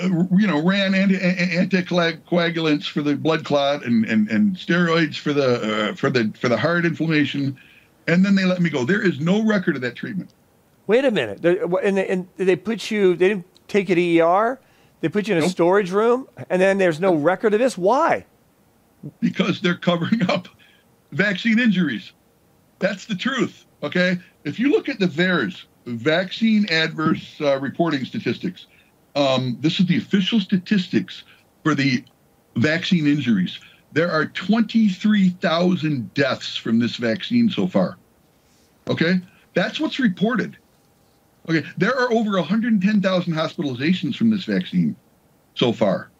uh, 0.00 0.08
you 0.34 0.46
know, 0.46 0.62
ran 0.62 0.94
anti- 0.94 1.18
anticoagulants 1.18 2.88
for 2.88 3.02
the 3.02 3.14
blood 3.16 3.44
clot 3.44 3.84
and, 3.84 4.04
and, 4.06 4.30
and 4.30 4.56
steroids 4.56 5.16
for 5.16 5.32
the 5.32 5.90
uh, 5.90 5.94
for 5.94 6.08
the 6.08 6.32
for 6.40 6.48
the 6.48 6.56
heart 6.56 6.86
inflammation, 6.86 7.58
and 8.06 8.24
then 8.24 8.34
they 8.34 8.44
let 8.44 8.60
me 8.60 8.70
go. 8.70 8.84
There 8.84 9.04
is 9.04 9.20
no 9.20 9.44
record 9.44 9.76
of 9.76 9.82
that 9.82 9.96
treatment. 9.96 10.32
Wait 10.86 11.04
a 11.04 11.10
minute, 11.10 11.44
and 11.44 11.96
they, 11.96 12.08
and 12.08 12.28
they 12.36 12.56
put 12.56 12.90
you. 12.90 13.14
They 13.14 13.28
didn't 13.28 13.46
take 13.68 13.88
you 13.88 13.94
to 13.94 14.20
ER. 14.20 14.60
They 15.00 15.08
put 15.08 15.28
you 15.28 15.34
in 15.34 15.38
a 15.38 15.42
nope. 15.42 15.50
storage 15.50 15.90
room, 15.92 16.28
and 16.50 16.60
then 16.60 16.78
there's 16.78 17.00
no 17.00 17.14
record 17.14 17.54
of 17.54 17.60
this. 17.60 17.78
Why? 17.78 18.26
Because 19.20 19.60
they're 19.60 19.76
covering 19.76 20.28
up 20.28 20.48
vaccine 21.12 21.58
injuries. 21.58 22.12
That's 22.80 23.06
the 23.06 23.14
truth. 23.14 23.66
Okay, 23.82 24.18
if 24.44 24.58
you 24.58 24.70
look 24.70 24.88
at 24.88 24.98
the 24.98 25.06
VAERS, 25.06 25.64
vaccine 25.86 26.66
adverse 26.70 27.40
uh, 27.40 27.58
reporting 27.58 28.04
statistics 28.04 28.66
um, 29.16 29.56
this 29.60 29.80
is 29.80 29.86
the 29.86 29.96
official 29.96 30.40
statistics 30.40 31.24
for 31.62 31.74
the 31.74 32.04
vaccine 32.56 33.06
injuries. 33.06 33.58
There 33.92 34.10
are 34.10 34.26
23,000 34.26 36.14
deaths 36.14 36.56
from 36.56 36.78
this 36.78 36.96
vaccine 36.96 37.50
so 37.50 37.66
far. 37.66 37.96
Okay? 38.88 39.20
That's 39.54 39.80
what's 39.80 39.98
reported. 39.98 40.56
Okay, 41.48 41.66
there 41.78 41.96
are 41.98 42.12
over 42.12 42.32
110,000 42.32 43.32
hospitalizations 43.32 44.16
from 44.16 44.30
this 44.30 44.44
vaccine 44.44 44.94
so 45.54 45.72
far. 45.72 46.10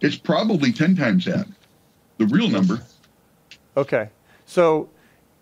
It's 0.00 0.16
probably 0.16 0.72
10 0.72 0.96
times 0.96 1.24
that, 1.26 1.46
the 2.18 2.26
real 2.26 2.48
number. 2.48 2.82
Okay. 3.76 4.08
So 4.46 4.88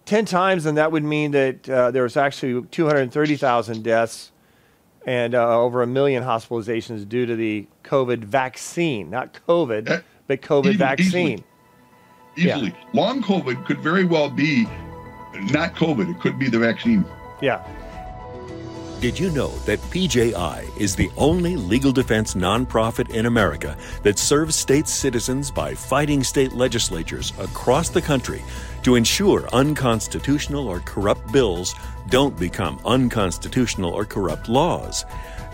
10 0.06 0.24
times, 0.24 0.64
then 0.64 0.74
that 0.76 0.90
would 0.90 1.04
mean 1.04 1.30
that 1.32 1.68
uh, 1.68 1.90
there 1.90 2.02
was 2.02 2.16
actually 2.16 2.66
230,000 2.70 3.82
deaths 3.82 4.32
and 5.06 5.34
uh, 5.34 5.60
over 5.60 5.82
a 5.82 5.86
million 5.86 6.22
hospitalizations 6.22 7.08
due 7.08 7.24
to 7.24 7.36
the 7.36 7.66
COVID 7.84 8.24
vaccine, 8.24 9.10
not 9.10 9.38
COVID, 9.46 9.88
uh, 9.88 10.00
but 10.26 10.42
COVID 10.42 10.66
even, 10.66 10.78
vaccine. 10.78 11.44
Easily. 12.36 12.50
easily. 12.50 12.66
Yeah. 12.68 13.00
Long 13.00 13.22
COVID 13.22 13.64
could 13.64 13.78
very 13.78 14.04
well 14.04 14.28
be 14.28 14.66
not 15.52 15.74
COVID, 15.74 16.10
it 16.10 16.20
could 16.20 16.38
be 16.38 16.48
the 16.48 16.58
vaccine. 16.58 17.04
Yeah. 17.40 17.66
Did 19.00 19.16
you 19.16 19.30
know 19.30 19.50
that 19.58 19.78
PJI 19.92 20.68
is 20.76 20.96
the 20.96 21.08
only 21.16 21.54
legal 21.54 21.92
defense 21.92 22.34
nonprofit 22.34 23.10
in 23.10 23.26
America 23.26 23.76
that 24.02 24.18
serves 24.18 24.56
state 24.56 24.88
citizens 24.88 25.52
by 25.52 25.72
fighting 25.72 26.24
state 26.24 26.52
legislatures 26.52 27.32
across 27.38 27.90
the 27.90 28.02
country 28.02 28.42
to 28.82 28.96
ensure 28.96 29.48
unconstitutional 29.52 30.66
or 30.66 30.80
corrupt 30.80 31.30
bills 31.30 31.76
don't 32.08 32.36
become 32.40 32.80
unconstitutional 32.84 33.92
or 33.92 34.04
corrupt 34.04 34.48
laws? 34.48 35.04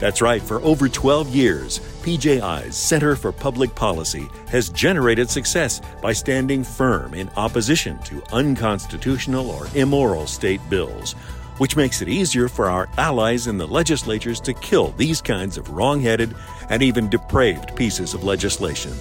That's 0.01 0.23
right, 0.23 0.41
for 0.41 0.63
over 0.63 0.89
12 0.89 1.29
years, 1.29 1.81
PJI's 2.03 2.75
Center 2.75 3.15
for 3.15 3.31
Public 3.31 3.75
Policy 3.75 4.27
has 4.49 4.71
generated 4.71 5.29
success 5.29 5.83
by 6.01 6.15
standing 6.15 6.65
firm 6.65 7.13
in 7.13 7.29
opposition 7.37 7.99
to 8.05 8.23
unconstitutional 8.33 9.51
or 9.51 9.67
immoral 9.75 10.27
state 10.27 10.63
bills 10.71 11.15
which 11.59 11.77
makes 11.77 12.03
it 12.03 12.09
easier 12.09 12.49
for 12.49 12.69
our 12.69 12.89
allies 12.99 13.47
in 13.47 13.59
the 13.59 13.67
legislatures 13.67 14.41
to 14.41 14.55
kill 14.55 14.89
these 14.93 15.21
kinds 15.21 15.57
of 15.57 15.71
wrong 15.71 16.01
headed 16.01 16.35
and 16.71 16.83
even 16.83 17.09
depraved 17.09 17.75
pieces 17.77 18.15
of 18.15 18.25
legislation. 18.25 18.93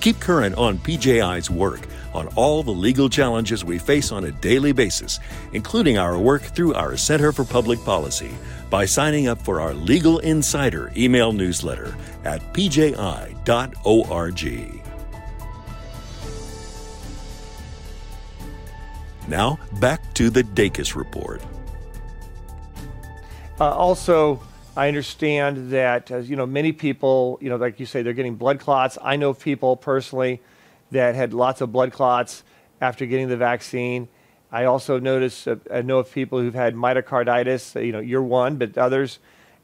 Keep 0.00 0.18
current 0.18 0.56
on 0.56 0.78
PJI's 0.78 1.48
work 1.48 1.86
on 2.12 2.26
all 2.34 2.62
the 2.62 2.72
legal 2.72 3.08
challenges 3.08 3.64
we 3.64 3.78
face 3.78 4.12
on 4.12 4.24
a 4.24 4.32
daily 4.32 4.72
basis, 4.72 5.20
including 5.52 5.98
our 5.98 6.18
work 6.18 6.42
through 6.42 6.74
our 6.74 6.96
Center 6.96 7.32
for 7.32 7.44
Public 7.44 7.82
Policy, 7.84 8.34
by 8.68 8.84
signing 8.84 9.28
up 9.28 9.40
for 9.40 9.60
our 9.60 9.74
Legal 9.74 10.18
Insider 10.18 10.92
email 10.96 11.32
newsletter 11.32 11.94
at 12.24 12.40
pji.org. 12.52 13.32
Now, 19.28 19.58
back 19.80 20.14
to 20.14 20.30
the 20.30 20.42
Dacus 20.42 20.96
Report. 20.96 21.40
Uh, 23.60 23.70
also, 23.70 24.40
I 24.76 24.88
understand 24.88 25.70
that 25.70 26.10
uh, 26.10 26.16
you 26.18 26.36
know 26.36 26.46
many 26.46 26.72
people, 26.72 27.38
you 27.42 27.50
know, 27.50 27.56
like 27.56 27.78
you 27.78 27.86
say, 27.86 28.02
they're 28.02 28.14
getting 28.14 28.36
blood 28.36 28.58
clots. 28.58 28.96
I 29.02 29.16
know 29.16 29.34
people 29.34 29.76
personally 29.76 30.40
that 30.90 31.14
had 31.14 31.34
lots 31.34 31.60
of 31.60 31.70
blood 31.70 31.92
clots 31.92 32.44
after 32.80 33.04
getting 33.04 33.28
the 33.28 33.36
vaccine. 33.36 34.08
I 34.50 34.64
also 34.64 34.98
notice, 34.98 35.46
uh, 35.46 35.56
I 35.72 35.82
know 35.82 35.98
of 35.98 36.10
people 36.10 36.40
who've 36.40 36.54
had 36.54 36.74
myocarditis. 36.74 37.76
Uh, 37.76 37.80
you 37.80 37.92
know, 37.92 38.00
you're 38.00 38.22
one, 38.22 38.56
but 38.56 38.76
others 38.78 39.18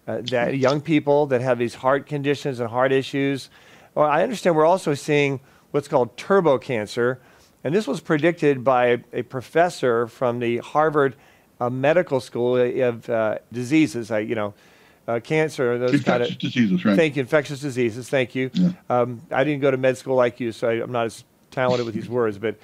uh, 0.07 0.21
that 0.23 0.57
young 0.57 0.81
people 0.81 1.27
that 1.27 1.41
have 1.41 1.59
these 1.59 1.75
heart 1.75 2.07
conditions 2.07 2.61
and 2.61 2.69
heart 2.69 2.93
issues. 2.93 3.51
Well, 3.95 4.07
I 4.07 4.23
understand 4.23 4.55
we're 4.55 4.67
also 4.67 4.95
seeing 4.95 5.41
what's 5.71 5.89
called 5.89 6.17
turbo 6.17 6.59
cancer, 6.59 7.21
And 7.65 7.75
this 7.75 7.87
was 7.87 8.01
predicted 8.01 8.65
by 8.65 9.03
a 9.13 9.23
professor 9.23 10.07
from 10.07 10.39
the 10.39 10.59
Harvard 10.59 11.17
uh, 11.61 11.71
Medical 11.71 12.21
School 12.21 12.57
of 12.57 13.09
uh, 13.09 13.39
Diseases, 13.53 14.11
you 14.11 14.35
know, 14.35 14.55
uh, 15.09 15.21
cancer, 15.21 15.79
those 15.79 16.03
kind 16.03 16.23
of 16.23 16.39
diseases, 16.39 16.85
right? 16.85 16.95
Thank 16.95 17.17
you, 17.17 17.21
infectious 17.21 17.61
diseases. 17.61 18.09
Thank 18.09 18.35
you. 18.35 18.51
Yeah. 18.53 18.73
Um, 18.91 19.23
I 19.33 19.43
didn't 19.43 19.61
go 19.61 19.71
to 19.71 19.79
med 19.79 19.97
school 19.97 20.17
like 20.17 20.39
you, 20.39 20.53
so 20.53 20.69
I, 20.69 20.83
am 20.83 20.93
not 20.93 21.07
as 21.07 21.25
talented 21.51 21.87
with 21.87 21.95
these 21.95 22.11
words. 22.11 22.37
But 22.37 22.57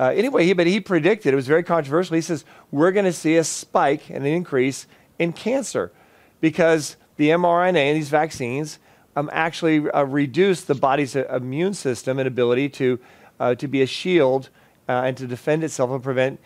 uh, 0.00 0.08
anyway, 0.08 0.44
he 0.44 0.52
but 0.52 0.66
he 0.66 0.80
predicted 0.80 1.32
it 1.32 1.36
was 1.36 1.46
very 1.46 1.62
controversial. 1.62 2.16
He 2.16 2.20
says 2.20 2.44
we're 2.72 2.90
going 2.90 3.04
to 3.04 3.12
see 3.12 3.36
a 3.36 3.44
spike 3.44 4.10
and 4.10 4.26
an 4.26 4.32
increase 4.32 4.88
in 5.20 5.32
cancer 5.32 5.92
because 6.40 6.96
the 7.16 7.28
mRNA 7.30 7.76
and 7.76 7.96
these 7.96 8.08
vaccines 8.08 8.80
um, 9.14 9.30
actually 9.32 9.88
uh, 9.90 10.02
reduce 10.02 10.62
the 10.62 10.74
body's 10.74 11.14
uh, 11.14 11.24
immune 11.32 11.74
system 11.74 12.18
and 12.18 12.26
ability 12.26 12.68
to 12.70 12.98
uh, 13.38 13.54
to 13.54 13.68
be 13.68 13.80
a 13.80 13.86
shield 13.86 14.48
uh, 14.88 15.02
and 15.04 15.16
to 15.16 15.26
defend 15.28 15.62
itself 15.62 15.90
and 15.90 16.02
prevent 16.02 16.40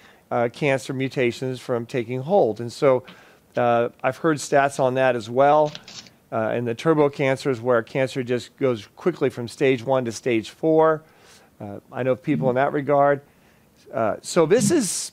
cancer 0.52 0.92
mutations 0.92 1.61
from 1.61 1.87
taking 1.87 2.21
hold. 2.23 2.61
And 2.61 2.73
so 2.73 3.04
uh, 3.56 3.88
I've 4.02 4.18
heard 4.18 4.38
stats 4.38 4.80
on 4.80 4.95
that 4.95 5.16
as 5.16 5.30
well. 5.30 5.73
Uh, 6.33 6.50
and 6.54 6.66
the 6.66 6.75
turbo 6.75 7.09
cancers, 7.09 7.61
where 7.61 7.83
cancer 7.83 8.23
just 8.23 8.56
goes 8.56 8.88
quickly 8.97 9.30
from 9.30 9.47
stage 9.47 9.85
one 9.85 10.04
to 10.04 10.12
stage 10.12 10.50
four. 10.50 11.02
Uh, 11.61 11.78
I 11.92 12.02
know 12.02 12.16
people 12.16 12.49
in 12.49 12.56
that 12.56 12.73
regard. 12.73 13.21
Uh, 13.92 14.16
so 14.23 14.45
this 14.45 14.71
is, 14.71 15.12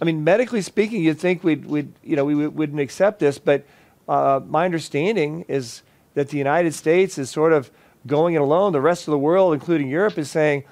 I 0.00 0.04
mean, 0.04 0.24
medically 0.24 0.62
speaking, 0.62 1.02
you'd 1.02 1.18
think 1.18 1.44
we'd, 1.44 1.66
we'd 1.66 1.92
you 2.02 2.16
know, 2.16 2.24
we 2.24 2.48
wouldn't 2.48 2.80
accept 2.80 3.18
this, 3.18 3.38
but 3.38 3.66
uh, 4.08 4.40
my 4.46 4.64
understanding 4.64 5.44
is 5.46 5.82
that 6.14 6.30
the 6.30 6.38
United 6.38 6.72
States 6.72 7.18
is 7.18 7.28
sort 7.30 7.52
of 7.52 7.70
going 8.06 8.34
it 8.34 8.40
alone. 8.40 8.72
The 8.72 8.80
rest 8.80 9.06
of 9.06 9.12
the 9.12 9.18
world, 9.18 9.52
including 9.52 9.88
Europe, 9.88 10.16
is 10.16 10.30
saying, 10.30 10.64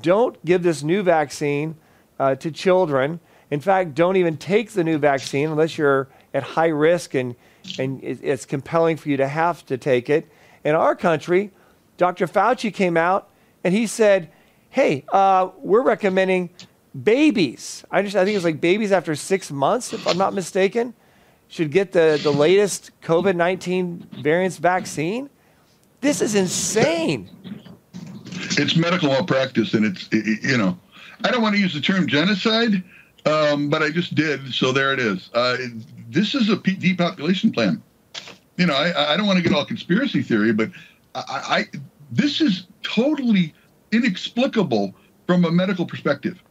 don't 0.00 0.44
give 0.44 0.62
this 0.62 0.82
new 0.82 1.02
vaccine 1.02 1.76
uh, 2.20 2.34
to 2.36 2.50
children. 2.50 3.18
In 3.50 3.60
fact, 3.60 3.94
don't 3.94 4.16
even 4.16 4.36
take 4.36 4.70
the 4.72 4.84
new 4.84 4.98
vaccine 4.98 5.48
unless 5.48 5.78
you're 5.78 6.06
at 6.34 6.42
high 6.42 6.68
risk 6.68 7.14
and, 7.14 7.34
and 7.78 7.98
it's 8.04 8.44
compelling 8.44 8.96
for 8.98 9.08
you 9.08 9.16
to 9.16 9.26
have 9.26 9.64
to 9.66 9.78
take 9.78 10.10
it. 10.10 10.28
In 10.62 10.74
our 10.74 10.94
country, 10.94 11.50
Dr. 11.96 12.26
Fauci 12.26 12.72
came 12.72 12.96
out 12.96 13.30
and 13.64 13.74
he 13.74 13.86
said, 13.86 14.30
hey, 14.68 15.04
uh, 15.12 15.48
we're 15.58 15.82
recommending 15.82 16.50
babies. 17.02 17.84
I, 17.90 18.02
just, 18.02 18.14
I 18.14 18.24
think 18.24 18.36
it's 18.36 18.44
like 18.44 18.60
babies 18.60 18.92
after 18.92 19.14
six 19.14 19.50
months, 19.50 19.92
if 19.94 20.06
I'm 20.06 20.18
not 20.18 20.34
mistaken, 20.34 20.94
should 21.48 21.72
get 21.72 21.90
the, 21.90 22.20
the 22.22 22.30
latest 22.30 22.90
COVID 23.02 23.34
19 23.34 24.08
variants 24.22 24.58
vaccine. 24.58 25.30
This 26.02 26.20
is 26.20 26.34
insane. 26.34 27.30
It's 28.58 28.76
medical 28.76 29.08
malpractice, 29.08 29.74
and 29.74 29.84
it's, 29.84 30.08
it, 30.12 30.42
you 30.42 30.56
know, 30.56 30.78
I 31.24 31.30
don't 31.30 31.42
want 31.42 31.54
to 31.54 31.60
use 31.60 31.74
the 31.74 31.80
term 31.80 32.06
genocide, 32.06 32.82
um, 33.26 33.68
but 33.68 33.82
I 33.82 33.90
just 33.90 34.14
did, 34.14 34.52
so 34.54 34.72
there 34.72 34.92
it 34.92 35.00
is. 35.00 35.30
Uh, 35.34 35.56
this 36.08 36.34
is 36.34 36.48
a 36.48 36.56
depopulation 36.56 37.52
plan. 37.52 37.82
You 38.56 38.66
know, 38.66 38.74
I, 38.74 39.14
I 39.14 39.16
don't 39.16 39.26
want 39.26 39.38
to 39.38 39.42
get 39.42 39.54
all 39.54 39.64
conspiracy 39.64 40.22
theory, 40.22 40.52
but 40.52 40.70
I, 41.14 41.22
I 41.24 41.78
this 42.10 42.40
is 42.40 42.66
totally 42.82 43.54
inexplicable 43.92 44.94
from 45.26 45.44
a 45.44 45.50
medical 45.50 45.86
perspective. 45.86 46.42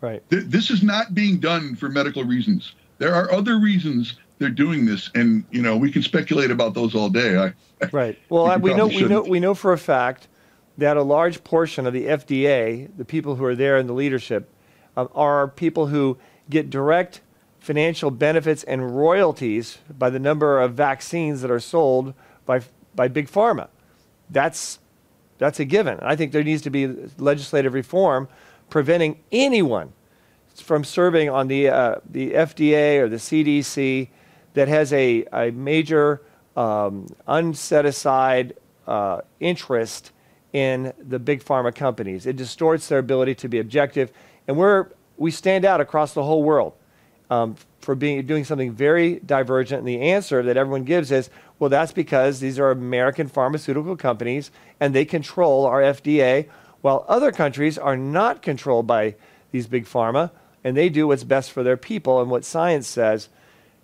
Right. 0.00 0.22
Th- 0.30 0.44
this 0.44 0.70
is 0.70 0.82
not 0.82 1.14
being 1.14 1.38
done 1.38 1.76
for 1.76 1.88
medical 1.88 2.24
reasons. 2.24 2.74
There 2.98 3.14
are 3.14 3.32
other 3.32 3.58
reasons 3.58 4.14
they're 4.38 4.50
doing 4.50 4.86
this, 4.86 5.10
and 5.14 5.44
you 5.50 5.62
know 5.62 5.76
we 5.76 5.90
can 5.90 6.02
speculate 6.02 6.50
about 6.50 6.74
those 6.74 6.94
all 6.94 7.08
day. 7.08 7.36
I, 7.36 7.86
right. 7.92 8.18
Well, 8.28 8.46
I, 8.50 8.56
we 8.56 8.74
know 8.74 8.88
shouldn't. 8.88 9.10
we 9.10 9.14
know 9.14 9.22
we 9.22 9.40
know 9.40 9.54
for 9.54 9.72
a 9.72 9.78
fact 9.78 10.28
that 10.76 10.96
a 10.96 11.02
large 11.02 11.44
portion 11.44 11.86
of 11.86 11.92
the 11.92 12.06
FDA, 12.06 12.88
the 12.96 13.04
people 13.04 13.36
who 13.36 13.44
are 13.44 13.54
there 13.54 13.78
in 13.78 13.86
the 13.86 13.92
leadership, 13.92 14.48
uh, 14.96 15.06
are 15.14 15.48
people 15.48 15.88
who 15.88 16.18
get 16.50 16.70
direct 16.70 17.20
financial 17.60 18.10
benefits 18.10 18.62
and 18.64 18.96
royalties 18.96 19.78
by 19.98 20.10
the 20.10 20.18
number 20.18 20.60
of 20.60 20.74
vaccines 20.74 21.40
that 21.40 21.50
are 21.50 21.60
sold 21.60 22.12
by, 22.44 22.60
by 22.94 23.08
big 23.08 23.28
pharma. 23.28 23.68
That's, 24.28 24.78
that's 25.38 25.60
a 25.60 25.64
given. 25.64 25.98
I 26.00 26.16
think 26.16 26.32
there 26.32 26.44
needs 26.44 26.62
to 26.62 26.70
be 26.70 26.86
legislative 27.18 27.72
reform 27.72 28.28
preventing 28.68 29.20
anyone 29.32 29.92
from 30.54 30.84
serving 30.84 31.30
on 31.30 31.48
the, 31.48 31.68
uh, 31.68 31.96
the 32.08 32.32
FDA 32.32 32.98
or 32.98 33.08
the 33.08 33.16
CDC 33.16 34.08
that 34.54 34.68
has 34.68 34.92
a, 34.92 35.24
a 35.32 35.50
major 35.50 36.22
um, 36.56 37.06
unset 37.26 37.84
aside 37.86 38.54
uh, 38.86 39.20
interest 39.40 40.12
in 40.54 40.92
the 40.98 41.18
big 41.18 41.44
pharma 41.44 41.74
companies. 41.74 42.26
It 42.26 42.36
distorts 42.36 42.88
their 42.88 43.00
ability 43.00 43.34
to 43.34 43.48
be 43.48 43.58
objective. 43.58 44.12
And 44.46 44.56
we're, 44.56 44.86
we 45.16 45.32
stand 45.32 45.64
out 45.64 45.80
across 45.80 46.14
the 46.14 46.22
whole 46.22 46.44
world 46.44 46.74
um, 47.28 47.56
for 47.80 47.96
being 47.96 48.24
doing 48.24 48.44
something 48.44 48.72
very 48.72 49.16
divergent. 49.26 49.80
And 49.80 49.88
the 49.88 50.00
answer 50.00 50.44
that 50.44 50.56
everyone 50.56 50.84
gives 50.84 51.10
is, 51.10 51.28
well, 51.58 51.68
that's 51.68 51.92
because 51.92 52.38
these 52.38 52.58
are 52.60 52.70
American 52.70 53.26
pharmaceutical 53.26 53.96
companies 53.96 54.52
and 54.78 54.94
they 54.94 55.04
control 55.04 55.66
our 55.66 55.82
FDA, 55.82 56.48
while 56.82 57.04
other 57.08 57.32
countries 57.32 57.76
are 57.76 57.96
not 57.96 58.40
controlled 58.40 58.86
by 58.86 59.16
these 59.50 59.66
big 59.66 59.86
pharma 59.86 60.30
and 60.62 60.76
they 60.76 60.88
do 60.88 61.08
what's 61.08 61.24
best 61.24 61.50
for 61.50 61.64
their 61.64 61.76
people 61.76 62.20
and 62.20 62.30
what 62.30 62.44
science 62.44 62.86
says. 62.86 63.28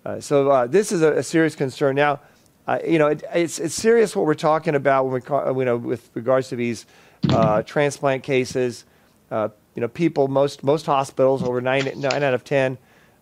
Uh, 0.05 0.21
so 0.21 0.49
uh, 0.49 0.67
this 0.67 0.91
is 0.91 1.01
a, 1.01 1.17
a, 1.17 1.23
serious 1.23 1.55
concern. 1.55 1.95
Now, 1.95 2.21
uh, 2.67 2.79
you 2.85 2.99
know, 2.99 3.07
it, 3.07 3.23
it's, 3.33 3.59
it's 3.59 3.73
serious 3.75 4.15
what 4.15 4.25
we're 4.25 4.33
talking 4.33 4.75
about 4.75 5.05
when 5.05 5.21
we, 5.21 5.59
you 5.59 5.65
know, 5.65 5.77
with 5.77 6.09
regards 6.13 6.49
to 6.49 6.55
these 6.55 6.85
uh, 7.29 7.63
transplant 7.63 8.23
cases. 8.23 8.85
Uh, 9.29 9.49
you 9.75 9.81
know, 9.81 9.87
people, 9.87 10.27
most 10.27 10.63
most 10.63 10.85
hospitals, 10.85 11.41
over 11.43 11.61
nine 11.61 11.89
nine 11.95 12.23
out 12.23 12.33
of 12.33 12.43
ten 12.43 12.77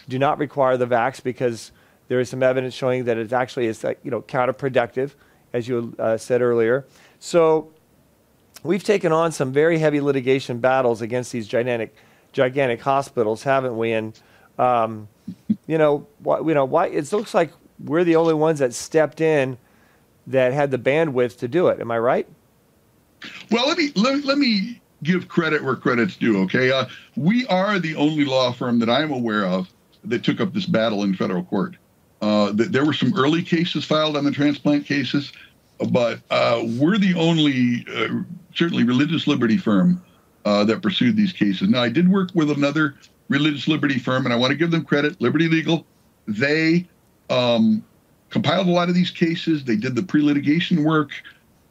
do 0.08 0.18
not 0.18 0.40
require 0.40 0.78
the 0.78 0.88
vax 0.88 1.22
because 1.22 1.72
there 2.08 2.20
is 2.20 2.28
some 2.30 2.42
evidence 2.42 2.74
showing 2.74 3.06
that 3.06 3.18
it 3.18 3.32
actually 3.32 3.68
is 3.68 3.84
you 4.04 4.12
know 4.12 4.22
counterproductive, 4.22 5.12
as 5.54 5.68
you 5.68 5.96
uh, 6.00 6.18
said 6.18 6.42
earlier. 6.42 6.86
So 7.20 7.72
we've 8.64 8.84
taken 8.84 9.12
on 9.12 9.32
some 9.32 9.54
very 9.54 9.78
heavy 9.78 10.02
litigation 10.02 10.60
battles 10.60 11.02
against 11.02 11.32
these 11.32 11.48
gigantic 11.48 11.96
gigantic 12.34 12.82
hospitals, 12.82 13.44
haven't 13.44 13.78
we? 13.78 13.94
And 13.94 14.20
um, 14.58 15.08
you 15.68 15.78
know, 15.78 16.08
you 16.26 16.54
know, 16.54 16.66
why 16.66 16.88
it 16.88 17.12
looks 17.14 17.34
like 17.34 17.52
we're 17.84 18.04
the 18.04 18.16
only 18.16 18.34
ones 18.34 18.60
that 18.60 18.74
stepped 18.74 19.22
in 19.22 19.58
that 20.28 20.54
had 20.54 20.72
the 20.72 20.78
bandwidth 20.78 21.38
to 21.40 21.48
do 21.48 21.68
it. 21.68 21.80
Am 21.80 21.92
I 21.92 22.00
right? 22.00 22.28
Well, 23.52 23.68
let 23.68 23.78
me 23.78 23.92
let, 23.96 24.24
let 24.26 24.38
me 24.38 24.80
give 25.04 25.28
credit 25.28 25.64
where 25.64 25.76
credit's 25.76 26.16
due. 26.16 26.40
Okay, 26.44 26.72
uh, 26.72 26.86
we 27.16 27.46
are 27.48 27.80
the 27.80 27.96
only 27.96 28.26
law 28.26 28.52
firm 28.52 28.80
that 28.80 28.90
I'm 28.90 29.12
aware 29.12 29.46
of 29.46 29.70
that 30.06 30.24
took 30.24 30.40
up 30.40 30.54
this 30.54 30.66
battle 30.66 31.04
in 31.04 31.16
federal 31.16 31.44
court. 31.44 31.76
Uh, 32.22 32.54
th- 32.54 32.70
there 32.70 32.86
were 32.86 32.94
some 32.94 33.14
early 33.18 33.42
cases 33.42 33.86
filed 33.86 34.18
on 34.18 34.26
the 34.26 34.32
transplant 34.32 34.86
cases, 34.86 35.32
but 35.90 36.20
uh, 36.30 36.64
we're 36.78 36.98
the 36.98 37.14
only, 37.16 37.86
uh, 37.94 38.24
certainly, 38.54 38.84
religious 38.84 39.28
liberty 39.28 39.58
firm 39.58 40.02
uh, 40.46 40.64
that 40.66 40.82
pursued 40.82 41.16
these 41.16 41.32
cases. 41.32 41.70
Now, 41.70 41.82
I 41.82 41.90
did 41.90 42.10
work 42.10 42.30
with 42.34 42.52
another 42.52 42.96
religious 43.30 43.68
liberty 43.68 44.00
firm, 44.00 44.26
and 44.26 44.34
I 44.34 44.38
want 44.38 44.52
to 44.52 44.58
give 44.58 44.72
them 44.72 44.84
credit, 44.84 45.20
Liberty 45.22 45.48
Legal. 45.48 45.86
They 46.28 46.88
um, 47.30 47.84
compiled 48.30 48.68
a 48.68 48.72
lot 48.72 48.90
of 48.90 48.96
these 48.96 49.12
cases. 49.12 49.64
They 49.64 49.76
did 49.76 49.96
the 49.96 50.04
pre-litigation 50.04 50.84
work, 50.84 51.12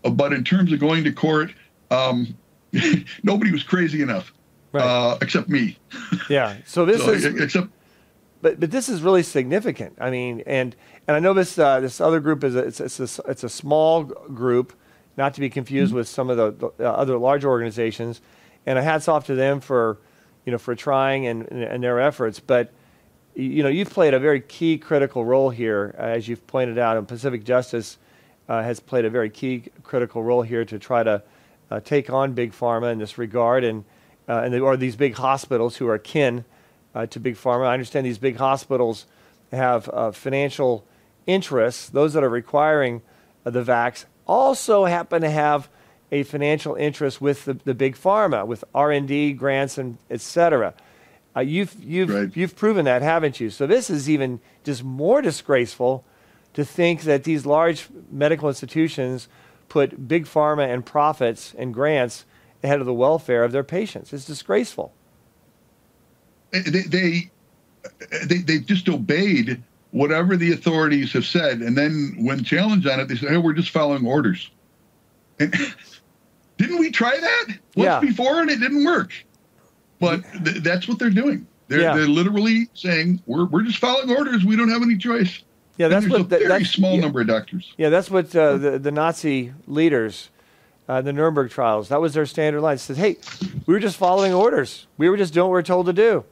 uh, 0.04 0.10
but 0.10 0.32
in 0.32 0.44
terms 0.44 0.72
of 0.72 0.80
going 0.80 1.04
to 1.04 1.12
court, 1.12 1.50
um, 1.90 2.36
nobody 3.22 3.50
was 3.50 3.62
crazy 3.62 4.02
enough, 4.02 4.32
right. 4.72 4.82
Uh, 4.82 5.18
except 5.20 5.48
me. 5.48 5.78
Yeah. 6.28 6.56
So 6.66 6.84
this 6.84 7.02
so, 7.02 7.12
is 7.12 7.24
except 7.24 7.68
but 8.40 8.60
but 8.60 8.70
this 8.70 8.88
is 8.88 9.02
really 9.02 9.22
significant. 9.22 9.96
I 10.00 10.10
mean, 10.10 10.42
and 10.46 10.76
and 11.06 11.16
I 11.16 11.20
know 11.20 11.34
this 11.34 11.58
uh, 11.58 11.80
this 11.80 12.00
other 12.00 12.20
group 12.20 12.44
is 12.44 12.54
a, 12.54 12.60
it's 12.60 12.80
it's 12.80 13.18
a, 13.18 13.22
it's 13.28 13.44
a 13.44 13.48
small 13.48 14.04
group, 14.04 14.74
not 15.16 15.34
to 15.34 15.40
be 15.40 15.50
confused 15.50 15.90
mm-hmm. 15.90 15.98
with 15.98 16.08
some 16.08 16.30
of 16.30 16.36
the, 16.36 16.72
the, 16.78 16.88
other 16.88 17.18
large 17.18 17.44
organizations. 17.44 18.20
And 18.66 18.78
a 18.78 18.82
hats 18.82 19.08
off 19.08 19.24
to 19.26 19.34
them 19.34 19.60
for, 19.60 19.98
you 20.44 20.52
know, 20.52 20.58
for 20.58 20.74
trying 20.74 21.26
and 21.26 21.46
and 21.46 21.82
their 21.82 22.00
efforts. 22.00 22.38
But 22.38 22.72
you 23.38 23.62
know, 23.62 23.68
you've 23.68 23.90
played 23.90 24.14
a 24.14 24.18
very 24.18 24.40
key 24.40 24.78
critical 24.78 25.24
role 25.24 25.50
here, 25.50 25.94
uh, 25.96 26.02
as 26.02 26.26
you've 26.26 26.44
pointed 26.48 26.76
out, 26.76 26.96
and 26.96 27.06
Pacific 27.06 27.44
Justice 27.44 27.96
uh, 28.48 28.62
has 28.64 28.80
played 28.80 29.04
a 29.04 29.10
very 29.10 29.30
key 29.30 29.64
critical 29.84 30.24
role 30.24 30.42
here 30.42 30.64
to 30.64 30.78
try 30.78 31.04
to 31.04 31.22
uh, 31.70 31.78
take 31.78 32.10
on 32.10 32.32
big 32.32 32.52
pharma 32.52 32.90
in 32.90 32.98
this 32.98 33.16
regard, 33.16 33.62
and 33.62 33.84
uh, 34.28 34.40
and 34.44 34.52
or 34.60 34.76
these 34.76 34.96
big 34.96 35.14
hospitals 35.14 35.76
who 35.76 35.86
are 35.88 35.98
kin 35.98 36.44
uh, 36.96 37.06
to 37.06 37.20
big 37.20 37.36
pharma. 37.36 37.66
I 37.66 37.74
understand 37.74 38.04
these 38.04 38.18
big 38.18 38.36
hospitals 38.38 39.06
have 39.52 39.88
uh, 39.90 40.10
financial 40.10 40.84
interests. 41.26 41.88
Those 41.88 42.14
that 42.14 42.24
are 42.24 42.28
requiring 42.28 43.02
the 43.44 43.62
vax 43.62 44.04
also 44.26 44.86
happen 44.86 45.22
to 45.22 45.30
have 45.30 45.68
a 46.10 46.24
financial 46.24 46.74
interest 46.74 47.20
with 47.20 47.44
the, 47.44 47.54
the 47.54 47.74
big 47.74 47.94
pharma, 47.94 48.44
with 48.46 48.64
R 48.74 48.90
and 48.90 49.06
D 49.06 49.32
grants 49.32 49.78
and 49.78 49.98
et 50.10 50.20
cetera. 50.20 50.74
Uh, 51.36 51.40
you've 51.40 51.74
you've 51.82 52.10
right. 52.10 52.36
you've 52.36 52.56
proven 52.56 52.84
that, 52.84 53.02
haven't 53.02 53.38
you? 53.40 53.50
So 53.50 53.66
this 53.66 53.90
is 53.90 54.08
even 54.10 54.40
just 54.64 54.82
more 54.82 55.22
disgraceful 55.22 56.04
to 56.54 56.64
think 56.64 57.02
that 57.02 57.24
these 57.24 57.46
large 57.46 57.86
medical 58.10 58.48
institutions 58.48 59.28
put 59.68 60.08
big 60.08 60.24
pharma 60.24 60.72
and 60.72 60.84
profits 60.84 61.54
and 61.56 61.72
grants 61.74 62.24
ahead 62.64 62.80
of 62.80 62.86
the 62.86 62.94
welfare 62.94 63.44
of 63.44 63.52
their 63.52 63.62
patients. 63.62 64.12
It's 64.12 64.24
disgraceful. 64.24 64.92
they, 66.50 66.60
they 66.60 67.30
they 68.24 68.38
they 68.38 68.58
just 68.58 68.88
obeyed 68.88 69.62
whatever 69.90 70.36
the 70.36 70.52
authorities 70.52 71.12
have 71.12 71.24
said, 71.26 71.60
and 71.60 71.76
then 71.76 72.14
when 72.18 72.42
challenged 72.44 72.88
on 72.88 73.00
it, 73.00 73.08
they 73.08 73.14
say, 73.16 73.28
"Hey, 73.28 73.36
we're 73.38 73.52
just 73.52 73.70
following 73.70 74.06
orders." 74.06 74.50
And 75.38 75.54
didn't 76.56 76.78
we 76.78 76.90
try 76.90 77.16
that 77.18 77.46
once 77.76 77.86
Yeah. 77.86 78.00
before 78.00 78.40
and 78.40 78.50
it 78.50 78.58
didn't 78.60 78.84
work? 78.84 79.12
But 80.00 80.22
th- 80.44 80.58
that's 80.62 80.86
what 80.88 80.98
they're 80.98 81.10
doing. 81.10 81.46
They're, 81.68 81.80
Yeah. 81.80 81.94
they're 81.96 82.06
literally 82.08 82.68
saying, 82.74 83.20
"We're 83.26 83.44
we're 83.46 83.62
just 83.62 83.78
following 83.78 84.10
orders. 84.16 84.44
We 84.44 84.56
don't 84.56 84.68
have 84.70 84.82
any 84.82 84.96
choice." 84.96 85.42
Yeah, 85.76 85.88
that's 85.88 86.08
what 86.08 86.20
a 86.20 86.24
that- 86.24 86.42
very 86.42 86.64
small 86.64 86.94
yeah, 86.96 87.00
number 87.02 87.20
of 87.20 87.26
doctors. 87.26 87.72
Yeah, 87.76 87.88
that's 87.90 88.10
what 88.10 88.34
uh, 88.34 88.56
the 88.56 88.78
the 88.78 88.90
Nazi 88.90 89.52
leaders, 89.66 90.30
uh, 90.88 91.02
the 91.02 91.12
Nuremberg 91.12 91.50
trials. 91.50 91.88
That 91.88 92.00
was 92.00 92.14
their 92.14 92.26
standard 92.26 92.60
line. 92.62 92.76
It 92.76 92.78
says, 92.80 92.96
"Hey, 92.96 93.16
we 93.66 93.74
were 93.74 93.80
just 93.80 93.96
following 93.96 94.32
orders. 94.32 94.86
We 94.96 95.08
were 95.10 95.16
just 95.16 95.34
doing 95.34 95.44
what 95.44 95.50
we 95.52 95.58
were 95.58 95.62
told 95.62 95.86
to 95.86 95.92
do." 95.92 96.24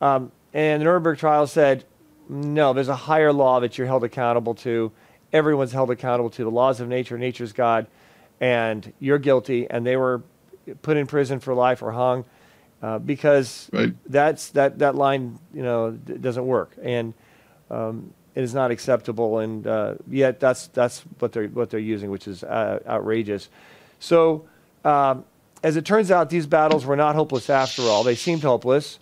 Um, 0.00 0.32
and 0.54 0.80
the 0.80 0.84
Nuremberg 0.84 1.18
trial 1.18 1.46
said, 1.46 1.84
"No, 2.28 2.72
there's 2.72 2.88
a 2.88 2.96
higher 2.96 3.32
law 3.32 3.60
that 3.60 3.76
you're 3.78 3.86
held 3.86 4.04
accountable 4.04 4.54
to. 4.56 4.90
Everyone's 5.32 5.72
held 5.72 5.90
accountable 5.90 6.30
to 6.30 6.44
the 6.44 6.50
laws 6.50 6.80
of 6.80 6.88
nature. 6.88 7.18
Nature's 7.18 7.52
God, 7.52 7.86
and 8.40 8.92
you're 9.00 9.18
guilty." 9.18 9.68
And 9.68 9.84
they 9.86 9.96
were 9.96 10.22
put 10.82 10.96
in 10.96 11.06
prison 11.06 11.40
for 11.40 11.52
life 11.54 11.82
or 11.82 11.92
hung 11.92 12.24
uh, 12.82 12.98
because 12.98 13.68
Right. 13.72 13.94
that's 14.06 14.50
that 14.50 14.78
that 14.80 14.94
line 14.94 15.38
you 15.54 15.62
know 15.62 15.92
d- 15.92 16.14
doesn't 16.14 16.46
work 16.46 16.76
and 16.82 17.14
um, 17.70 18.12
it 18.34 18.42
is 18.44 18.54
not 18.54 18.70
acceptable 18.70 19.38
and 19.38 19.66
uh, 19.66 19.94
yet 20.08 20.40
that's 20.40 20.68
that's 20.68 21.00
what 21.18 21.32
they're 21.32 21.48
what 21.48 21.70
they're 21.70 21.80
using 21.80 22.10
which 22.10 22.28
is 22.28 22.44
uh, 22.44 22.80
outrageous 22.86 23.48
so 23.98 24.44
um, 24.84 25.24
as 25.62 25.76
it 25.76 25.84
turns 25.84 26.10
out 26.10 26.28
these 26.30 26.46
battles 26.46 26.84
were 26.84 26.96
not 26.96 27.14
hopeless 27.14 27.48
after 27.50 27.82
all 27.82 28.04
they 28.04 28.14
seemed 28.14 28.42
hopeless 28.42 28.98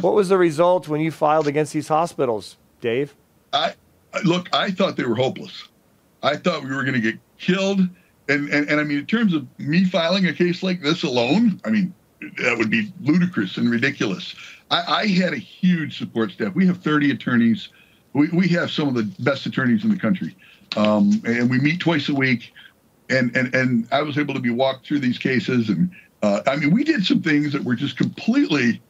what 0.00 0.14
was 0.14 0.28
the 0.30 0.38
result 0.38 0.88
when 0.88 1.00
you 1.00 1.10
filed 1.10 1.46
against 1.46 1.72
these 1.72 1.88
hospitals 1.88 2.56
dave 2.80 3.14
I 3.52 3.74
I- 4.14 4.20
look. 4.22 4.48
I 4.54 4.70
thought 4.70 4.96
they 4.96 5.04
were 5.04 5.14
hopeless. 5.14 5.68
I 6.22 6.36
thought 6.36 6.64
we 6.64 6.70
were 6.74 6.82
going 6.82 6.94
to 6.94 7.00
get 7.00 7.18
killed. 7.38 7.80
And, 8.30 8.48
and 8.48 8.68
and 8.68 8.80
I 8.80 8.84
mean, 8.84 8.98
in 8.98 9.06
terms 9.06 9.34
of 9.34 9.46
me 9.58 9.84
filing 9.84 10.26
a 10.26 10.32
case 10.32 10.62
like 10.62 10.80
this 10.82 11.02
alone, 11.02 11.60
I 11.64 11.68
mean, 11.70 11.92
that 12.20 12.56
would 12.58 12.70
be 12.70 12.92
ludicrous 13.00 13.56
and 13.56 13.70
ridiculous. 13.70 14.34
I, 14.70 14.82
I 15.02 15.06
had 15.06 15.32
a 15.32 15.38
huge 15.38 15.98
support 15.98 16.32
staff. 16.32 16.54
We 16.54 16.66
have 16.66 16.78
30 16.78 17.10
attorneys. 17.10 17.68
We, 18.12 18.28
we 18.28 18.48
have 18.48 18.70
some 18.70 18.88
of 18.88 18.94
the 18.94 19.04
best 19.22 19.46
attorneys 19.46 19.84
in 19.84 19.90
the 19.90 19.98
country, 19.98 20.36
um, 20.76 21.22
and 21.24 21.50
we 21.50 21.58
meet 21.58 21.80
twice 21.80 22.08
a 22.08 22.14
week. 22.14 22.52
And 23.10 23.34
and 23.34 23.54
and 23.54 23.88
I 23.90 24.02
was 24.02 24.18
able 24.18 24.34
to 24.34 24.40
be 24.40 24.50
walked 24.50 24.86
through 24.86 24.98
these 24.98 25.16
cases, 25.16 25.70
and 25.70 25.90
uh, 26.22 26.42
I 26.46 26.56
mean, 26.56 26.72
we 26.72 26.84
did 26.84 27.06
some 27.06 27.22
things 27.22 27.54
that 27.54 27.64
were 27.64 27.74
just 27.74 27.96
completely 27.96 28.82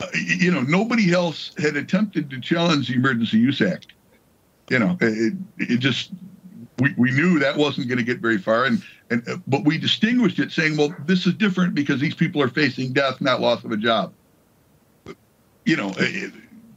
uh, 0.00 0.06
you 0.14 0.50
know, 0.50 0.62
nobody 0.62 1.12
else 1.12 1.52
had 1.58 1.76
attempted 1.76 2.28
to 2.30 2.40
challenge 2.40 2.88
the 2.88 2.94
Emergency 2.94 3.38
Use 3.38 3.60
Act. 3.62 3.88
You 4.68 4.78
know, 4.78 4.96
it, 5.00 5.34
it 5.58 5.78
just 5.78 6.10
we, 6.78 6.94
we 6.96 7.10
knew 7.10 7.38
that 7.38 7.56
wasn't 7.56 7.88
going 7.88 7.98
to 7.98 8.04
get 8.04 8.20
very 8.20 8.38
far, 8.38 8.64
and 8.64 8.82
and 9.10 9.22
but 9.46 9.64
we 9.64 9.78
distinguished 9.78 10.38
it, 10.38 10.52
saying, 10.52 10.76
well, 10.76 10.94
this 11.06 11.26
is 11.26 11.34
different 11.34 11.74
because 11.74 12.00
these 12.00 12.14
people 12.14 12.42
are 12.42 12.48
facing 12.48 12.92
death, 12.92 13.20
not 13.20 13.40
loss 13.40 13.64
of 13.64 13.70
a 13.72 13.76
job. 13.76 14.12
You 15.64 15.76
know, 15.76 15.94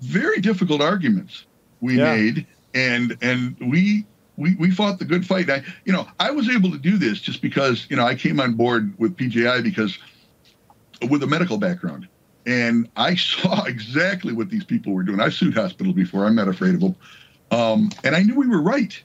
very 0.02 0.40
difficult 0.42 0.82
arguments 0.82 1.46
we 1.82 1.98
Yeah. 1.98 2.16
made, 2.16 2.48
and 2.74 3.18
and 3.22 3.58
we. 3.60 4.06
We, 4.38 4.56
we 4.56 4.72
fought 4.72 5.00
the 5.00 5.04
good 5.04 5.28
fight. 5.28 5.50
I, 5.50 5.64
you 5.84 5.92
know, 5.92 6.08
I 6.18 6.32
was 6.32 6.50
able 6.50 6.72
to 6.72 6.78
do 6.78 6.98
this 6.98 7.20
just 7.20 7.42
because, 7.42 7.86
you 7.90 7.98
know, 7.98 8.06
I 8.06 8.16
came 8.16 8.40
on 8.40 8.54
board 8.54 8.94
with 8.98 9.18
PJI 9.18 9.60
because 9.64 9.98
with 11.10 11.24
a 11.24 11.28
medical 11.28 11.58
background 11.58 12.08
and 12.46 12.90
I 12.96 13.16
saw 13.18 13.66
exactly 13.66 14.34
what 14.34 14.50
these 14.50 14.64
people 14.64 14.94
were 14.94 15.04
doing. 15.04 15.20
I've 15.20 15.34
sued 15.34 15.56
hospitals 15.56 15.94
before. 15.96 16.26
I'm 16.26 16.36
not 16.36 16.48
afraid 16.48 16.76
of 16.76 16.80
them. 16.80 16.96
Um, 17.52 17.90
and 18.04 18.16
I 18.16 18.24
knew 18.24 18.36
we 18.36 18.48
were 18.48 18.62
right. 18.62 19.04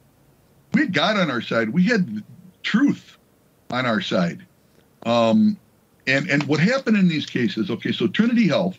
We 0.74 0.80
had 0.80 0.92
God 0.92 1.16
on 1.16 1.30
our 1.30 1.40
side. 1.40 1.70
We 1.70 1.84
had 1.84 2.22
truth 2.62 3.16
on 3.70 3.86
our 3.86 4.00
side. 4.00 4.44
Um, 5.06 5.56
and 6.06 6.28
and 6.28 6.42
what 6.44 6.60
happened 6.60 6.96
in 6.96 7.08
these 7.08 7.26
cases? 7.26 7.70
Okay, 7.70 7.92
so 7.92 8.08
Trinity 8.08 8.48
Health 8.48 8.78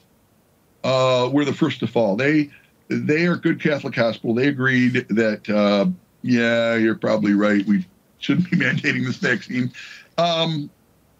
uh, 0.84 1.30
were 1.32 1.46
the 1.46 1.54
first 1.54 1.80
to 1.80 1.88
fall. 1.88 2.16
They 2.16 2.52
they 2.90 3.26
are 3.26 3.36
good 3.36 3.62
Catholic 3.62 3.96
hospital. 3.96 4.36
They 4.36 4.48
agreed 4.48 5.08
that 5.10 5.50
uh, 5.50 5.88
yeah, 6.22 6.76
you're 6.76 6.96
probably 6.96 7.34
right. 7.34 7.66
We 7.66 7.86
shouldn't 8.20 8.52
be 8.52 8.58
mandating 8.66 9.06
this 9.06 9.18
vaccine. 9.18 9.72
Um, 10.18 10.70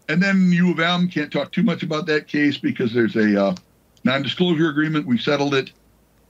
and 0.08 0.22
then 0.22 0.52
U 0.52 0.70
of 0.70 0.80
M 0.80 1.08
can't 1.08 1.32
talk 1.32 1.52
too 1.52 1.62
much 1.62 1.82
about 1.82 2.06
that 2.06 2.28
case 2.28 2.58
because 2.58 2.92
there's 2.92 3.16
a 3.16 3.46
uh, 3.46 3.54
non-disclosure 4.04 4.68
agreement. 4.68 5.06
We 5.06 5.18
settled 5.18 5.54
it. 5.54 5.72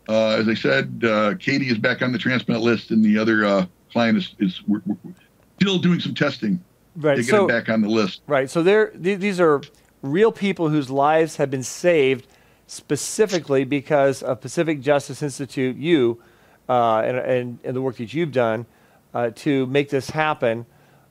Uh, 0.09 0.37
as 0.37 0.49
I 0.49 0.55
said, 0.55 1.03
uh, 1.05 1.35
Katie 1.35 1.69
is 1.69 1.79
back 1.79 2.01
on 2.01 2.13
the 2.13 2.19
transplant 2.19 2.63
list, 2.63 2.91
and 2.91 3.05
the 3.05 3.19
other 3.19 3.45
uh, 3.45 3.67
client 3.93 4.19
is, 4.19 4.35
is 4.39 4.63
we're, 4.67 4.83
we're 4.87 5.13
still 5.61 5.79
doing 5.79 6.01
some 6.01 6.15
testing 6.15 6.63
right 6.97 7.17
to 7.17 7.23
get 7.23 7.31
so 7.31 7.43
him 7.43 7.49
back 7.49 7.69
on 7.69 7.81
the 7.81 7.89
list. 7.89 8.23
Right. 8.27 8.49
So 8.51 8.63
they're, 8.63 8.89
th- 8.89 9.21
these 9.21 9.41
are 9.41 9.63
real 10.03 10.33
people 10.33 10.69
whose 10.69 10.91
lives 10.91 11.37
have 11.37 11.51
been 11.51 11.63
saved 11.63 12.27
specifically 12.67 13.65
because 13.65 14.23
of 14.23 14.41
Pacific 14.41 14.81
Justice 14.81 15.23
Institute, 15.23 15.77
you, 15.77 16.21
uh, 16.69 16.99
and, 16.99 17.17
and, 17.17 17.59
and 17.65 17.77
the 17.77 17.81
work 17.81 17.97
that 17.97 18.13
you've 18.13 18.33
done 18.33 18.67
uh, 19.15 19.31
to 19.37 19.67
make 19.67 19.89
this 19.89 20.11
happen. 20.11 20.67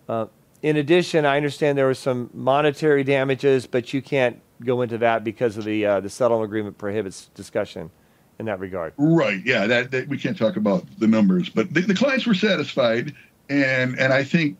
Uh, 0.07 0.27
in 0.61 0.77
addition, 0.77 1.25
I 1.25 1.38
understand 1.38 1.77
there 1.77 1.85
were 1.85 1.93
some 1.93 2.29
monetary 2.33 3.03
damages, 3.03 3.65
but 3.67 3.93
you 3.93 4.01
can't 4.01 4.41
go 4.63 4.81
into 4.81 4.97
that 4.99 5.23
because 5.23 5.57
of 5.57 5.65
the 5.65 5.85
uh, 5.85 5.99
the 5.99 6.09
settlement 6.09 6.45
agreement 6.45 6.77
prohibits 6.77 7.25
discussion 7.35 7.91
in 8.39 8.45
that 8.45 8.60
regard. 8.60 8.93
Right. 8.98 9.41
Yeah. 9.45 9.67
That, 9.67 9.91
that 9.91 10.08
we 10.08 10.17
can't 10.17 10.38
talk 10.38 10.56
about 10.56 10.86
the 11.00 11.08
numbers, 11.08 11.50
but 11.50 11.74
the, 11.74 11.82
the 11.82 11.95
clients 11.95 12.26
were 12.26 12.36
satisfied, 12.36 13.13
and 13.50 13.98
and 14.00 14.13
I 14.13 14.24
think 14.24 14.58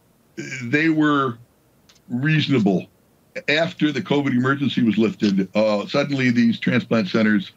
they 0.64 0.90
were 0.90 1.38
reasonable. 2.10 2.88
After 3.50 3.92
the 3.92 4.02
COVID 4.02 4.32
emergency 4.32 4.82
was 4.82 4.98
lifted, 4.98 5.50
uh, 5.56 5.86
suddenly 5.88 6.32
these 6.32 6.58
transplant 6.58 7.10
centers 7.10 7.52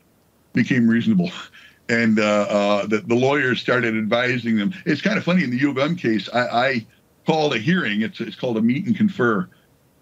became 0.52 0.88
reasonable, 0.88 1.30
and 1.88 2.18
uh, 2.18 2.22
uh, 2.22 2.86
the, 2.86 2.98
the 2.98 3.14
lawyers 3.14 3.60
started 3.60 3.96
advising 3.96 4.56
them. 4.56 4.74
It's 4.86 5.00
kind 5.00 5.18
of 5.18 5.24
funny 5.24 5.44
in 5.44 5.50
the 5.50 5.58
U 5.58 5.70
of 5.70 5.78
M 5.78 5.94
case. 5.94 6.28
I, 6.32 6.40
I 6.40 6.86
called 7.26 7.54
a 7.54 7.58
hearing. 7.58 8.02
It's 8.02 8.20
it's 8.20 8.36
called 8.36 8.56
a 8.56 8.62
meet 8.62 8.86
and 8.86 8.96
confer, 8.96 9.48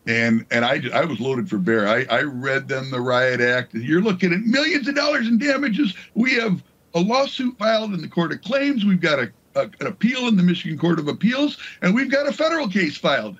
and 0.06 0.46
and 0.50 0.64
I 0.64 0.82
I 0.92 1.04
was 1.04 1.20
loaded 1.20 1.48
for 1.50 1.58
bear. 1.58 1.88
I 1.88 2.04
I 2.04 2.22
read 2.22 2.68
them 2.68 2.90
the 2.90 3.00
riot 3.00 3.40
act. 3.40 3.74
You're 3.74 4.00
looking 4.00 4.32
at 4.32 4.40
millions 4.40 4.86
of 4.88 4.94
dollars 4.94 5.26
in 5.26 5.38
damages. 5.38 5.94
We 6.14 6.34
have 6.34 6.62
a 6.94 7.00
lawsuit 7.00 7.58
filed 7.58 7.92
in 7.92 8.00
the 8.00 8.08
court 8.08 8.32
of 8.32 8.40
claims. 8.42 8.84
We've 8.84 9.00
got 9.00 9.18
a, 9.18 9.32
a 9.56 9.62
an 9.80 9.86
appeal 9.86 10.28
in 10.28 10.36
the 10.36 10.42
Michigan 10.42 10.78
Court 10.78 10.98
of 10.98 11.08
Appeals, 11.08 11.58
and 11.82 11.94
we've 11.94 12.10
got 12.10 12.28
a 12.28 12.32
federal 12.32 12.68
case 12.68 12.96
filed. 12.96 13.38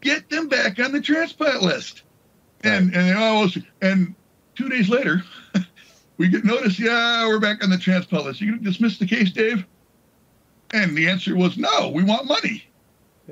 Get 0.00 0.30
them 0.30 0.48
back 0.48 0.78
on 0.78 0.92
the 0.92 1.00
transplant 1.00 1.62
list. 1.62 2.02
And 2.62 2.94
and 2.94 2.96
oh, 2.96 3.04
they 3.04 3.12
almost 3.14 3.58
and 3.82 4.14
two 4.54 4.68
days 4.68 4.88
later, 4.88 5.22
we 6.16 6.28
get 6.28 6.44
notice. 6.44 6.78
Yeah, 6.78 7.26
we're 7.26 7.40
back 7.40 7.64
on 7.64 7.70
the 7.70 7.78
transplant 7.78 8.24
list. 8.24 8.40
You 8.40 8.52
gonna 8.52 8.62
dismiss 8.62 8.98
the 8.98 9.06
case, 9.06 9.32
Dave? 9.32 9.64
And 10.72 10.96
the 10.96 11.08
answer 11.08 11.34
was 11.36 11.58
no. 11.58 11.88
We 11.88 12.04
want 12.04 12.26
money. 12.26 12.64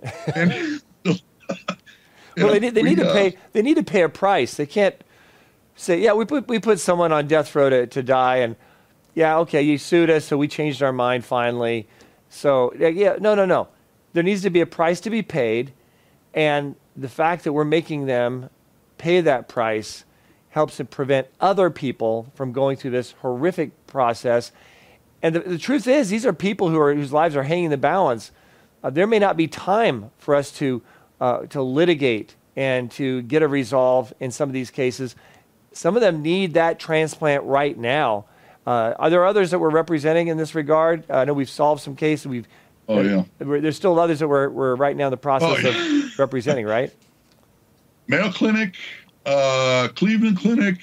And 0.35 0.81
well, 2.44 2.53
they 2.53 2.61
need, 2.61 2.74
they 2.74 2.83
we, 2.83 2.90
need 2.90 2.98
to 2.98 3.09
uh, 3.09 3.12
pay. 3.12 3.37
They 3.53 3.62
need 3.62 3.77
to 3.77 3.83
pay 3.83 4.03
a 4.03 4.09
price. 4.09 4.55
They 4.55 4.66
can't 4.66 4.96
say, 5.77 6.01
"Yeah, 6.01 6.12
we 6.14 6.24
put 6.24 6.48
we 6.48 6.59
put 6.59 6.81
someone 6.81 7.12
on 7.12 7.27
death 7.27 7.55
row 7.55 7.70
to, 7.70 7.87
to 7.87 8.03
die," 8.03 8.37
and 8.37 8.57
yeah, 9.14 9.38
okay, 9.38 9.62
you 9.62 9.79
sued 9.79 10.11
us, 10.11 10.24
so 10.24 10.37
we 10.37 10.48
changed 10.48 10.83
our 10.83 10.92
mind 10.92 11.24
finally. 11.24 11.88
So 12.29 12.72
yeah, 12.79 12.88
yeah, 12.88 13.16
no, 13.20 13.35
no, 13.35 13.44
no. 13.44 13.68
There 14.12 14.22
needs 14.22 14.42
to 14.42 14.51
be 14.51 14.61
a 14.61 14.66
price 14.66 15.01
to 15.01 15.11
be 15.11 15.22
paid, 15.22 15.72
and 16.35 16.77
the 16.96 17.09
fact 17.09 17.44
that 17.44 17.53
we're 17.53 17.64
making 17.64 18.07
them 18.07 18.51
pay 18.96 19.20
that 19.20 19.48
price 19.48 20.05
helps 20.51 20.77
to 20.79 20.85
prevent 20.85 21.29
other 21.40 21.70
people 21.70 22.31
from 22.35 22.53
going 22.53 22.77
through 22.77 22.90
this 22.90 23.12
horrific 23.20 23.87
process. 23.87 24.51
And 25.22 25.35
the, 25.35 25.40
the 25.40 25.59
truth 25.59 25.87
is, 25.87 26.11
these 26.11 26.27
are 26.27 26.33
people 26.33 26.70
who 26.70 26.79
are 26.79 26.94
whose 26.94 27.12
lives 27.12 27.37
are 27.37 27.42
hanging 27.42 27.66
in 27.66 27.70
the 27.70 27.77
balance. 27.77 28.31
Uh, 28.83 28.90
there 28.90 29.07
may 29.07 29.18
not 29.18 29.37
be 29.37 29.48
time 29.48 30.11
for 30.18 30.35
us 30.35 30.53
to 30.53 30.83
uh, 31.20 31.40
to 31.46 31.62
litigate 31.62 32.35
and 32.57 32.90
to 32.92 33.22
get 33.22 33.42
a 33.42 33.48
resolve 33.48 34.12
in 34.20 34.31
some 34.31 34.48
of 34.48 34.52
these 34.52 34.70
cases. 34.70 35.14
Some 35.72 35.94
of 35.96 36.00
them 36.02 36.22
need 36.22 36.54
that 36.54 36.78
transplant 36.78 37.44
right 37.44 37.76
now. 37.78 38.24
Uh, 38.66 38.94
are 38.98 39.11
there 39.11 39.24
others 39.24 39.50
that 39.52 39.59
we're 39.59 39.70
representing 39.70 40.28
in 40.28 40.37
this 40.37 40.54
regard? 40.54 41.04
Uh, 41.09 41.18
I 41.18 41.24
know 41.24 41.35
we've 41.35 41.48
solved 41.48 41.83
some 41.83 41.96
cases. 41.96 42.26
We've 42.26 42.46
Oh, 42.90 43.02
yeah. 43.02 43.24
there's 43.38 43.76
still 43.76 44.00
others 44.00 44.18
that 44.20 44.28
we're, 44.28 44.48
we're 44.48 44.74
right 44.74 44.96
now 44.96 45.09
in 45.09 45.11
the 45.11 45.18
process 45.18 45.62
Oh, 45.62 45.68
yeah. 45.68 46.07
of 46.07 46.18
representing, 46.18 46.64
right? 46.64 46.90
Mayo 48.09 48.31
Clinic, 48.31 48.76
uh, 49.26 49.88
Cleveland 49.94 50.38
Clinic, 50.38 50.78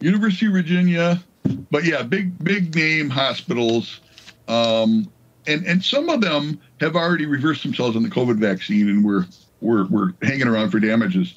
University 0.00 0.46
of 0.48 0.52
Virginia, 0.52 1.22
but 1.70 1.84
yeah, 1.84 2.02
big 2.02 2.38
big 2.44 2.74
name 2.74 3.08
hospitals, 3.08 4.00
um, 4.48 5.10
and 5.46 5.66
and 5.66 5.84
some 5.84 6.08
of 6.08 6.20
them 6.20 6.60
have 6.80 6.96
already 6.96 7.26
reversed 7.26 7.62
themselves 7.62 7.96
on 7.96 8.02
the 8.02 8.10
COVID 8.10 8.36
vaccine, 8.36 8.88
and 8.88 9.04
we're 9.04 9.26
we're 9.60 9.86
we're 9.86 10.12
hanging 10.22 10.46
around 10.46 10.70
for 10.70 10.80
damages. 10.80 11.34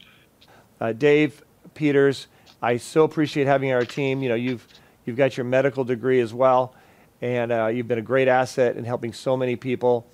Uh, 0.79 0.91
Dave 0.91 1.43
Peters, 1.73 2.27
I 2.61 2.77
so 2.77 3.03
appreciate 3.03 3.47
having 3.47 3.71
our 3.71 3.85
team. 3.85 4.21
You 4.21 4.29
know, 4.29 4.35
you've 4.35 4.67
you've 5.05 5.17
got 5.17 5.37
your 5.37 5.45
medical 5.45 5.83
degree 5.83 6.19
as 6.19 6.33
well, 6.33 6.75
and 7.21 7.51
uh, 7.51 7.67
you've 7.67 7.87
been 7.87 7.99
a 7.99 8.03
great 8.03 8.27
asset 8.27 8.77
in 8.77 8.83
helping 8.83 9.13
so 9.13 9.35
many 9.37 9.55
people. 9.55 10.07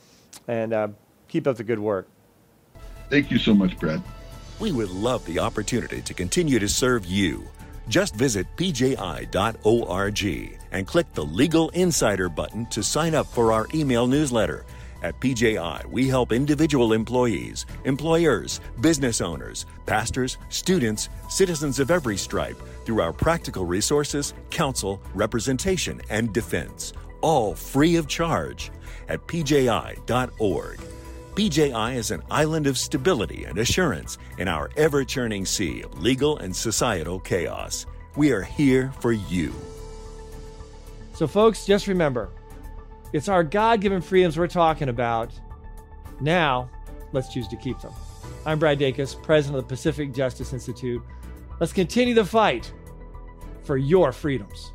And 0.47 0.73
uh, 0.73 0.87
keep 1.27 1.47
up 1.47 1.57
the 1.57 1.63
good 1.63 1.79
work. 1.79 2.07
Thank 3.09 3.31
you 3.31 3.37
so 3.37 3.53
much, 3.53 3.77
Brad. 3.79 4.01
We 4.59 4.71
would 4.71 4.89
love 4.89 5.25
the 5.25 5.39
opportunity 5.39 6.01
to 6.01 6.13
continue 6.13 6.59
to 6.59 6.69
serve 6.69 7.05
you. 7.05 7.47
Just 7.87 8.15
visit 8.15 8.47
pji.org 8.55 10.23
and 10.71 10.87
click 10.87 11.13
the 11.13 11.25
Legal 11.25 11.69
Insider 11.69 12.29
button 12.29 12.65
to 12.67 12.83
sign 12.83 13.15
up 13.15 13.27
for 13.27 13.51
our 13.51 13.67
email 13.73 14.07
newsletter. 14.07 14.65
At 15.03 15.19
PJI, 15.19 15.85
we 15.89 16.07
help 16.07 16.31
individual 16.31 16.93
employees, 16.93 17.65
employers, 17.85 18.61
business 18.81 19.19
owners, 19.19 19.65
pastors, 19.87 20.37
students, 20.49 21.09
citizens 21.27 21.79
of 21.79 21.89
every 21.89 22.17
stripe 22.17 22.61
through 22.85 23.01
our 23.01 23.11
practical 23.11 23.65
resources, 23.65 24.35
counsel, 24.51 25.01
representation, 25.15 26.01
and 26.09 26.31
defense, 26.33 26.93
all 27.21 27.55
free 27.55 27.95
of 27.95 28.07
charge 28.07 28.71
at 29.09 29.25
pji.org. 29.27 30.79
PJI 31.35 31.95
is 31.95 32.11
an 32.11 32.21
island 32.29 32.67
of 32.67 32.77
stability 32.77 33.45
and 33.45 33.57
assurance 33.57 34.17
in 34.37 34.49
our 34.49 34.69
ever 34.75 35.05
churning 35.05 35.45
sea 35.45 35.81
of 35.81 36.01
legal 36.01 36.37
and 36.39 36.53
societal 36.53 37.21
chaos. 37.21 37.85
We 38.17 38.33
are 38.33 38.41
here 38.41 38.91
for 38.99 39.13
you. 39.13 39.53
So, 41.13 41.27
folks, 41.27 41.65
just 41.65 41.87
remember 41.87 42.29
it's 43.13 43.29
our 43.29 43.45
God 43.45 43.79
given 43.79 44.01
freedoms 44.01 44.37
we're 44.37 44.47
talking 44.47 44.89
about. 44.89 45.31
Now, 46.19 46.69
let's 47.13 47.33
choose 47.33 47.47
to 47.47 47.55
keep 47.55 47.79
them. 47.79 47.93
I'm 48.45 48.59
Brad 48.59 48.79
Dacus, 48.79 49.21
president 49.23 49.57
of 49.57 49.63
the 49.63 49.73
Pacific 49.73 50.13
Justice 50.13 50.51
Institute. 50.51 51.01
Let's 51.61 51.71
continue 51.71 52.13
the 52.13 52.25
fight 52.25 52.73
for 53.63 53.77
your 53.77 54.11
freedoms. 54.11 54.73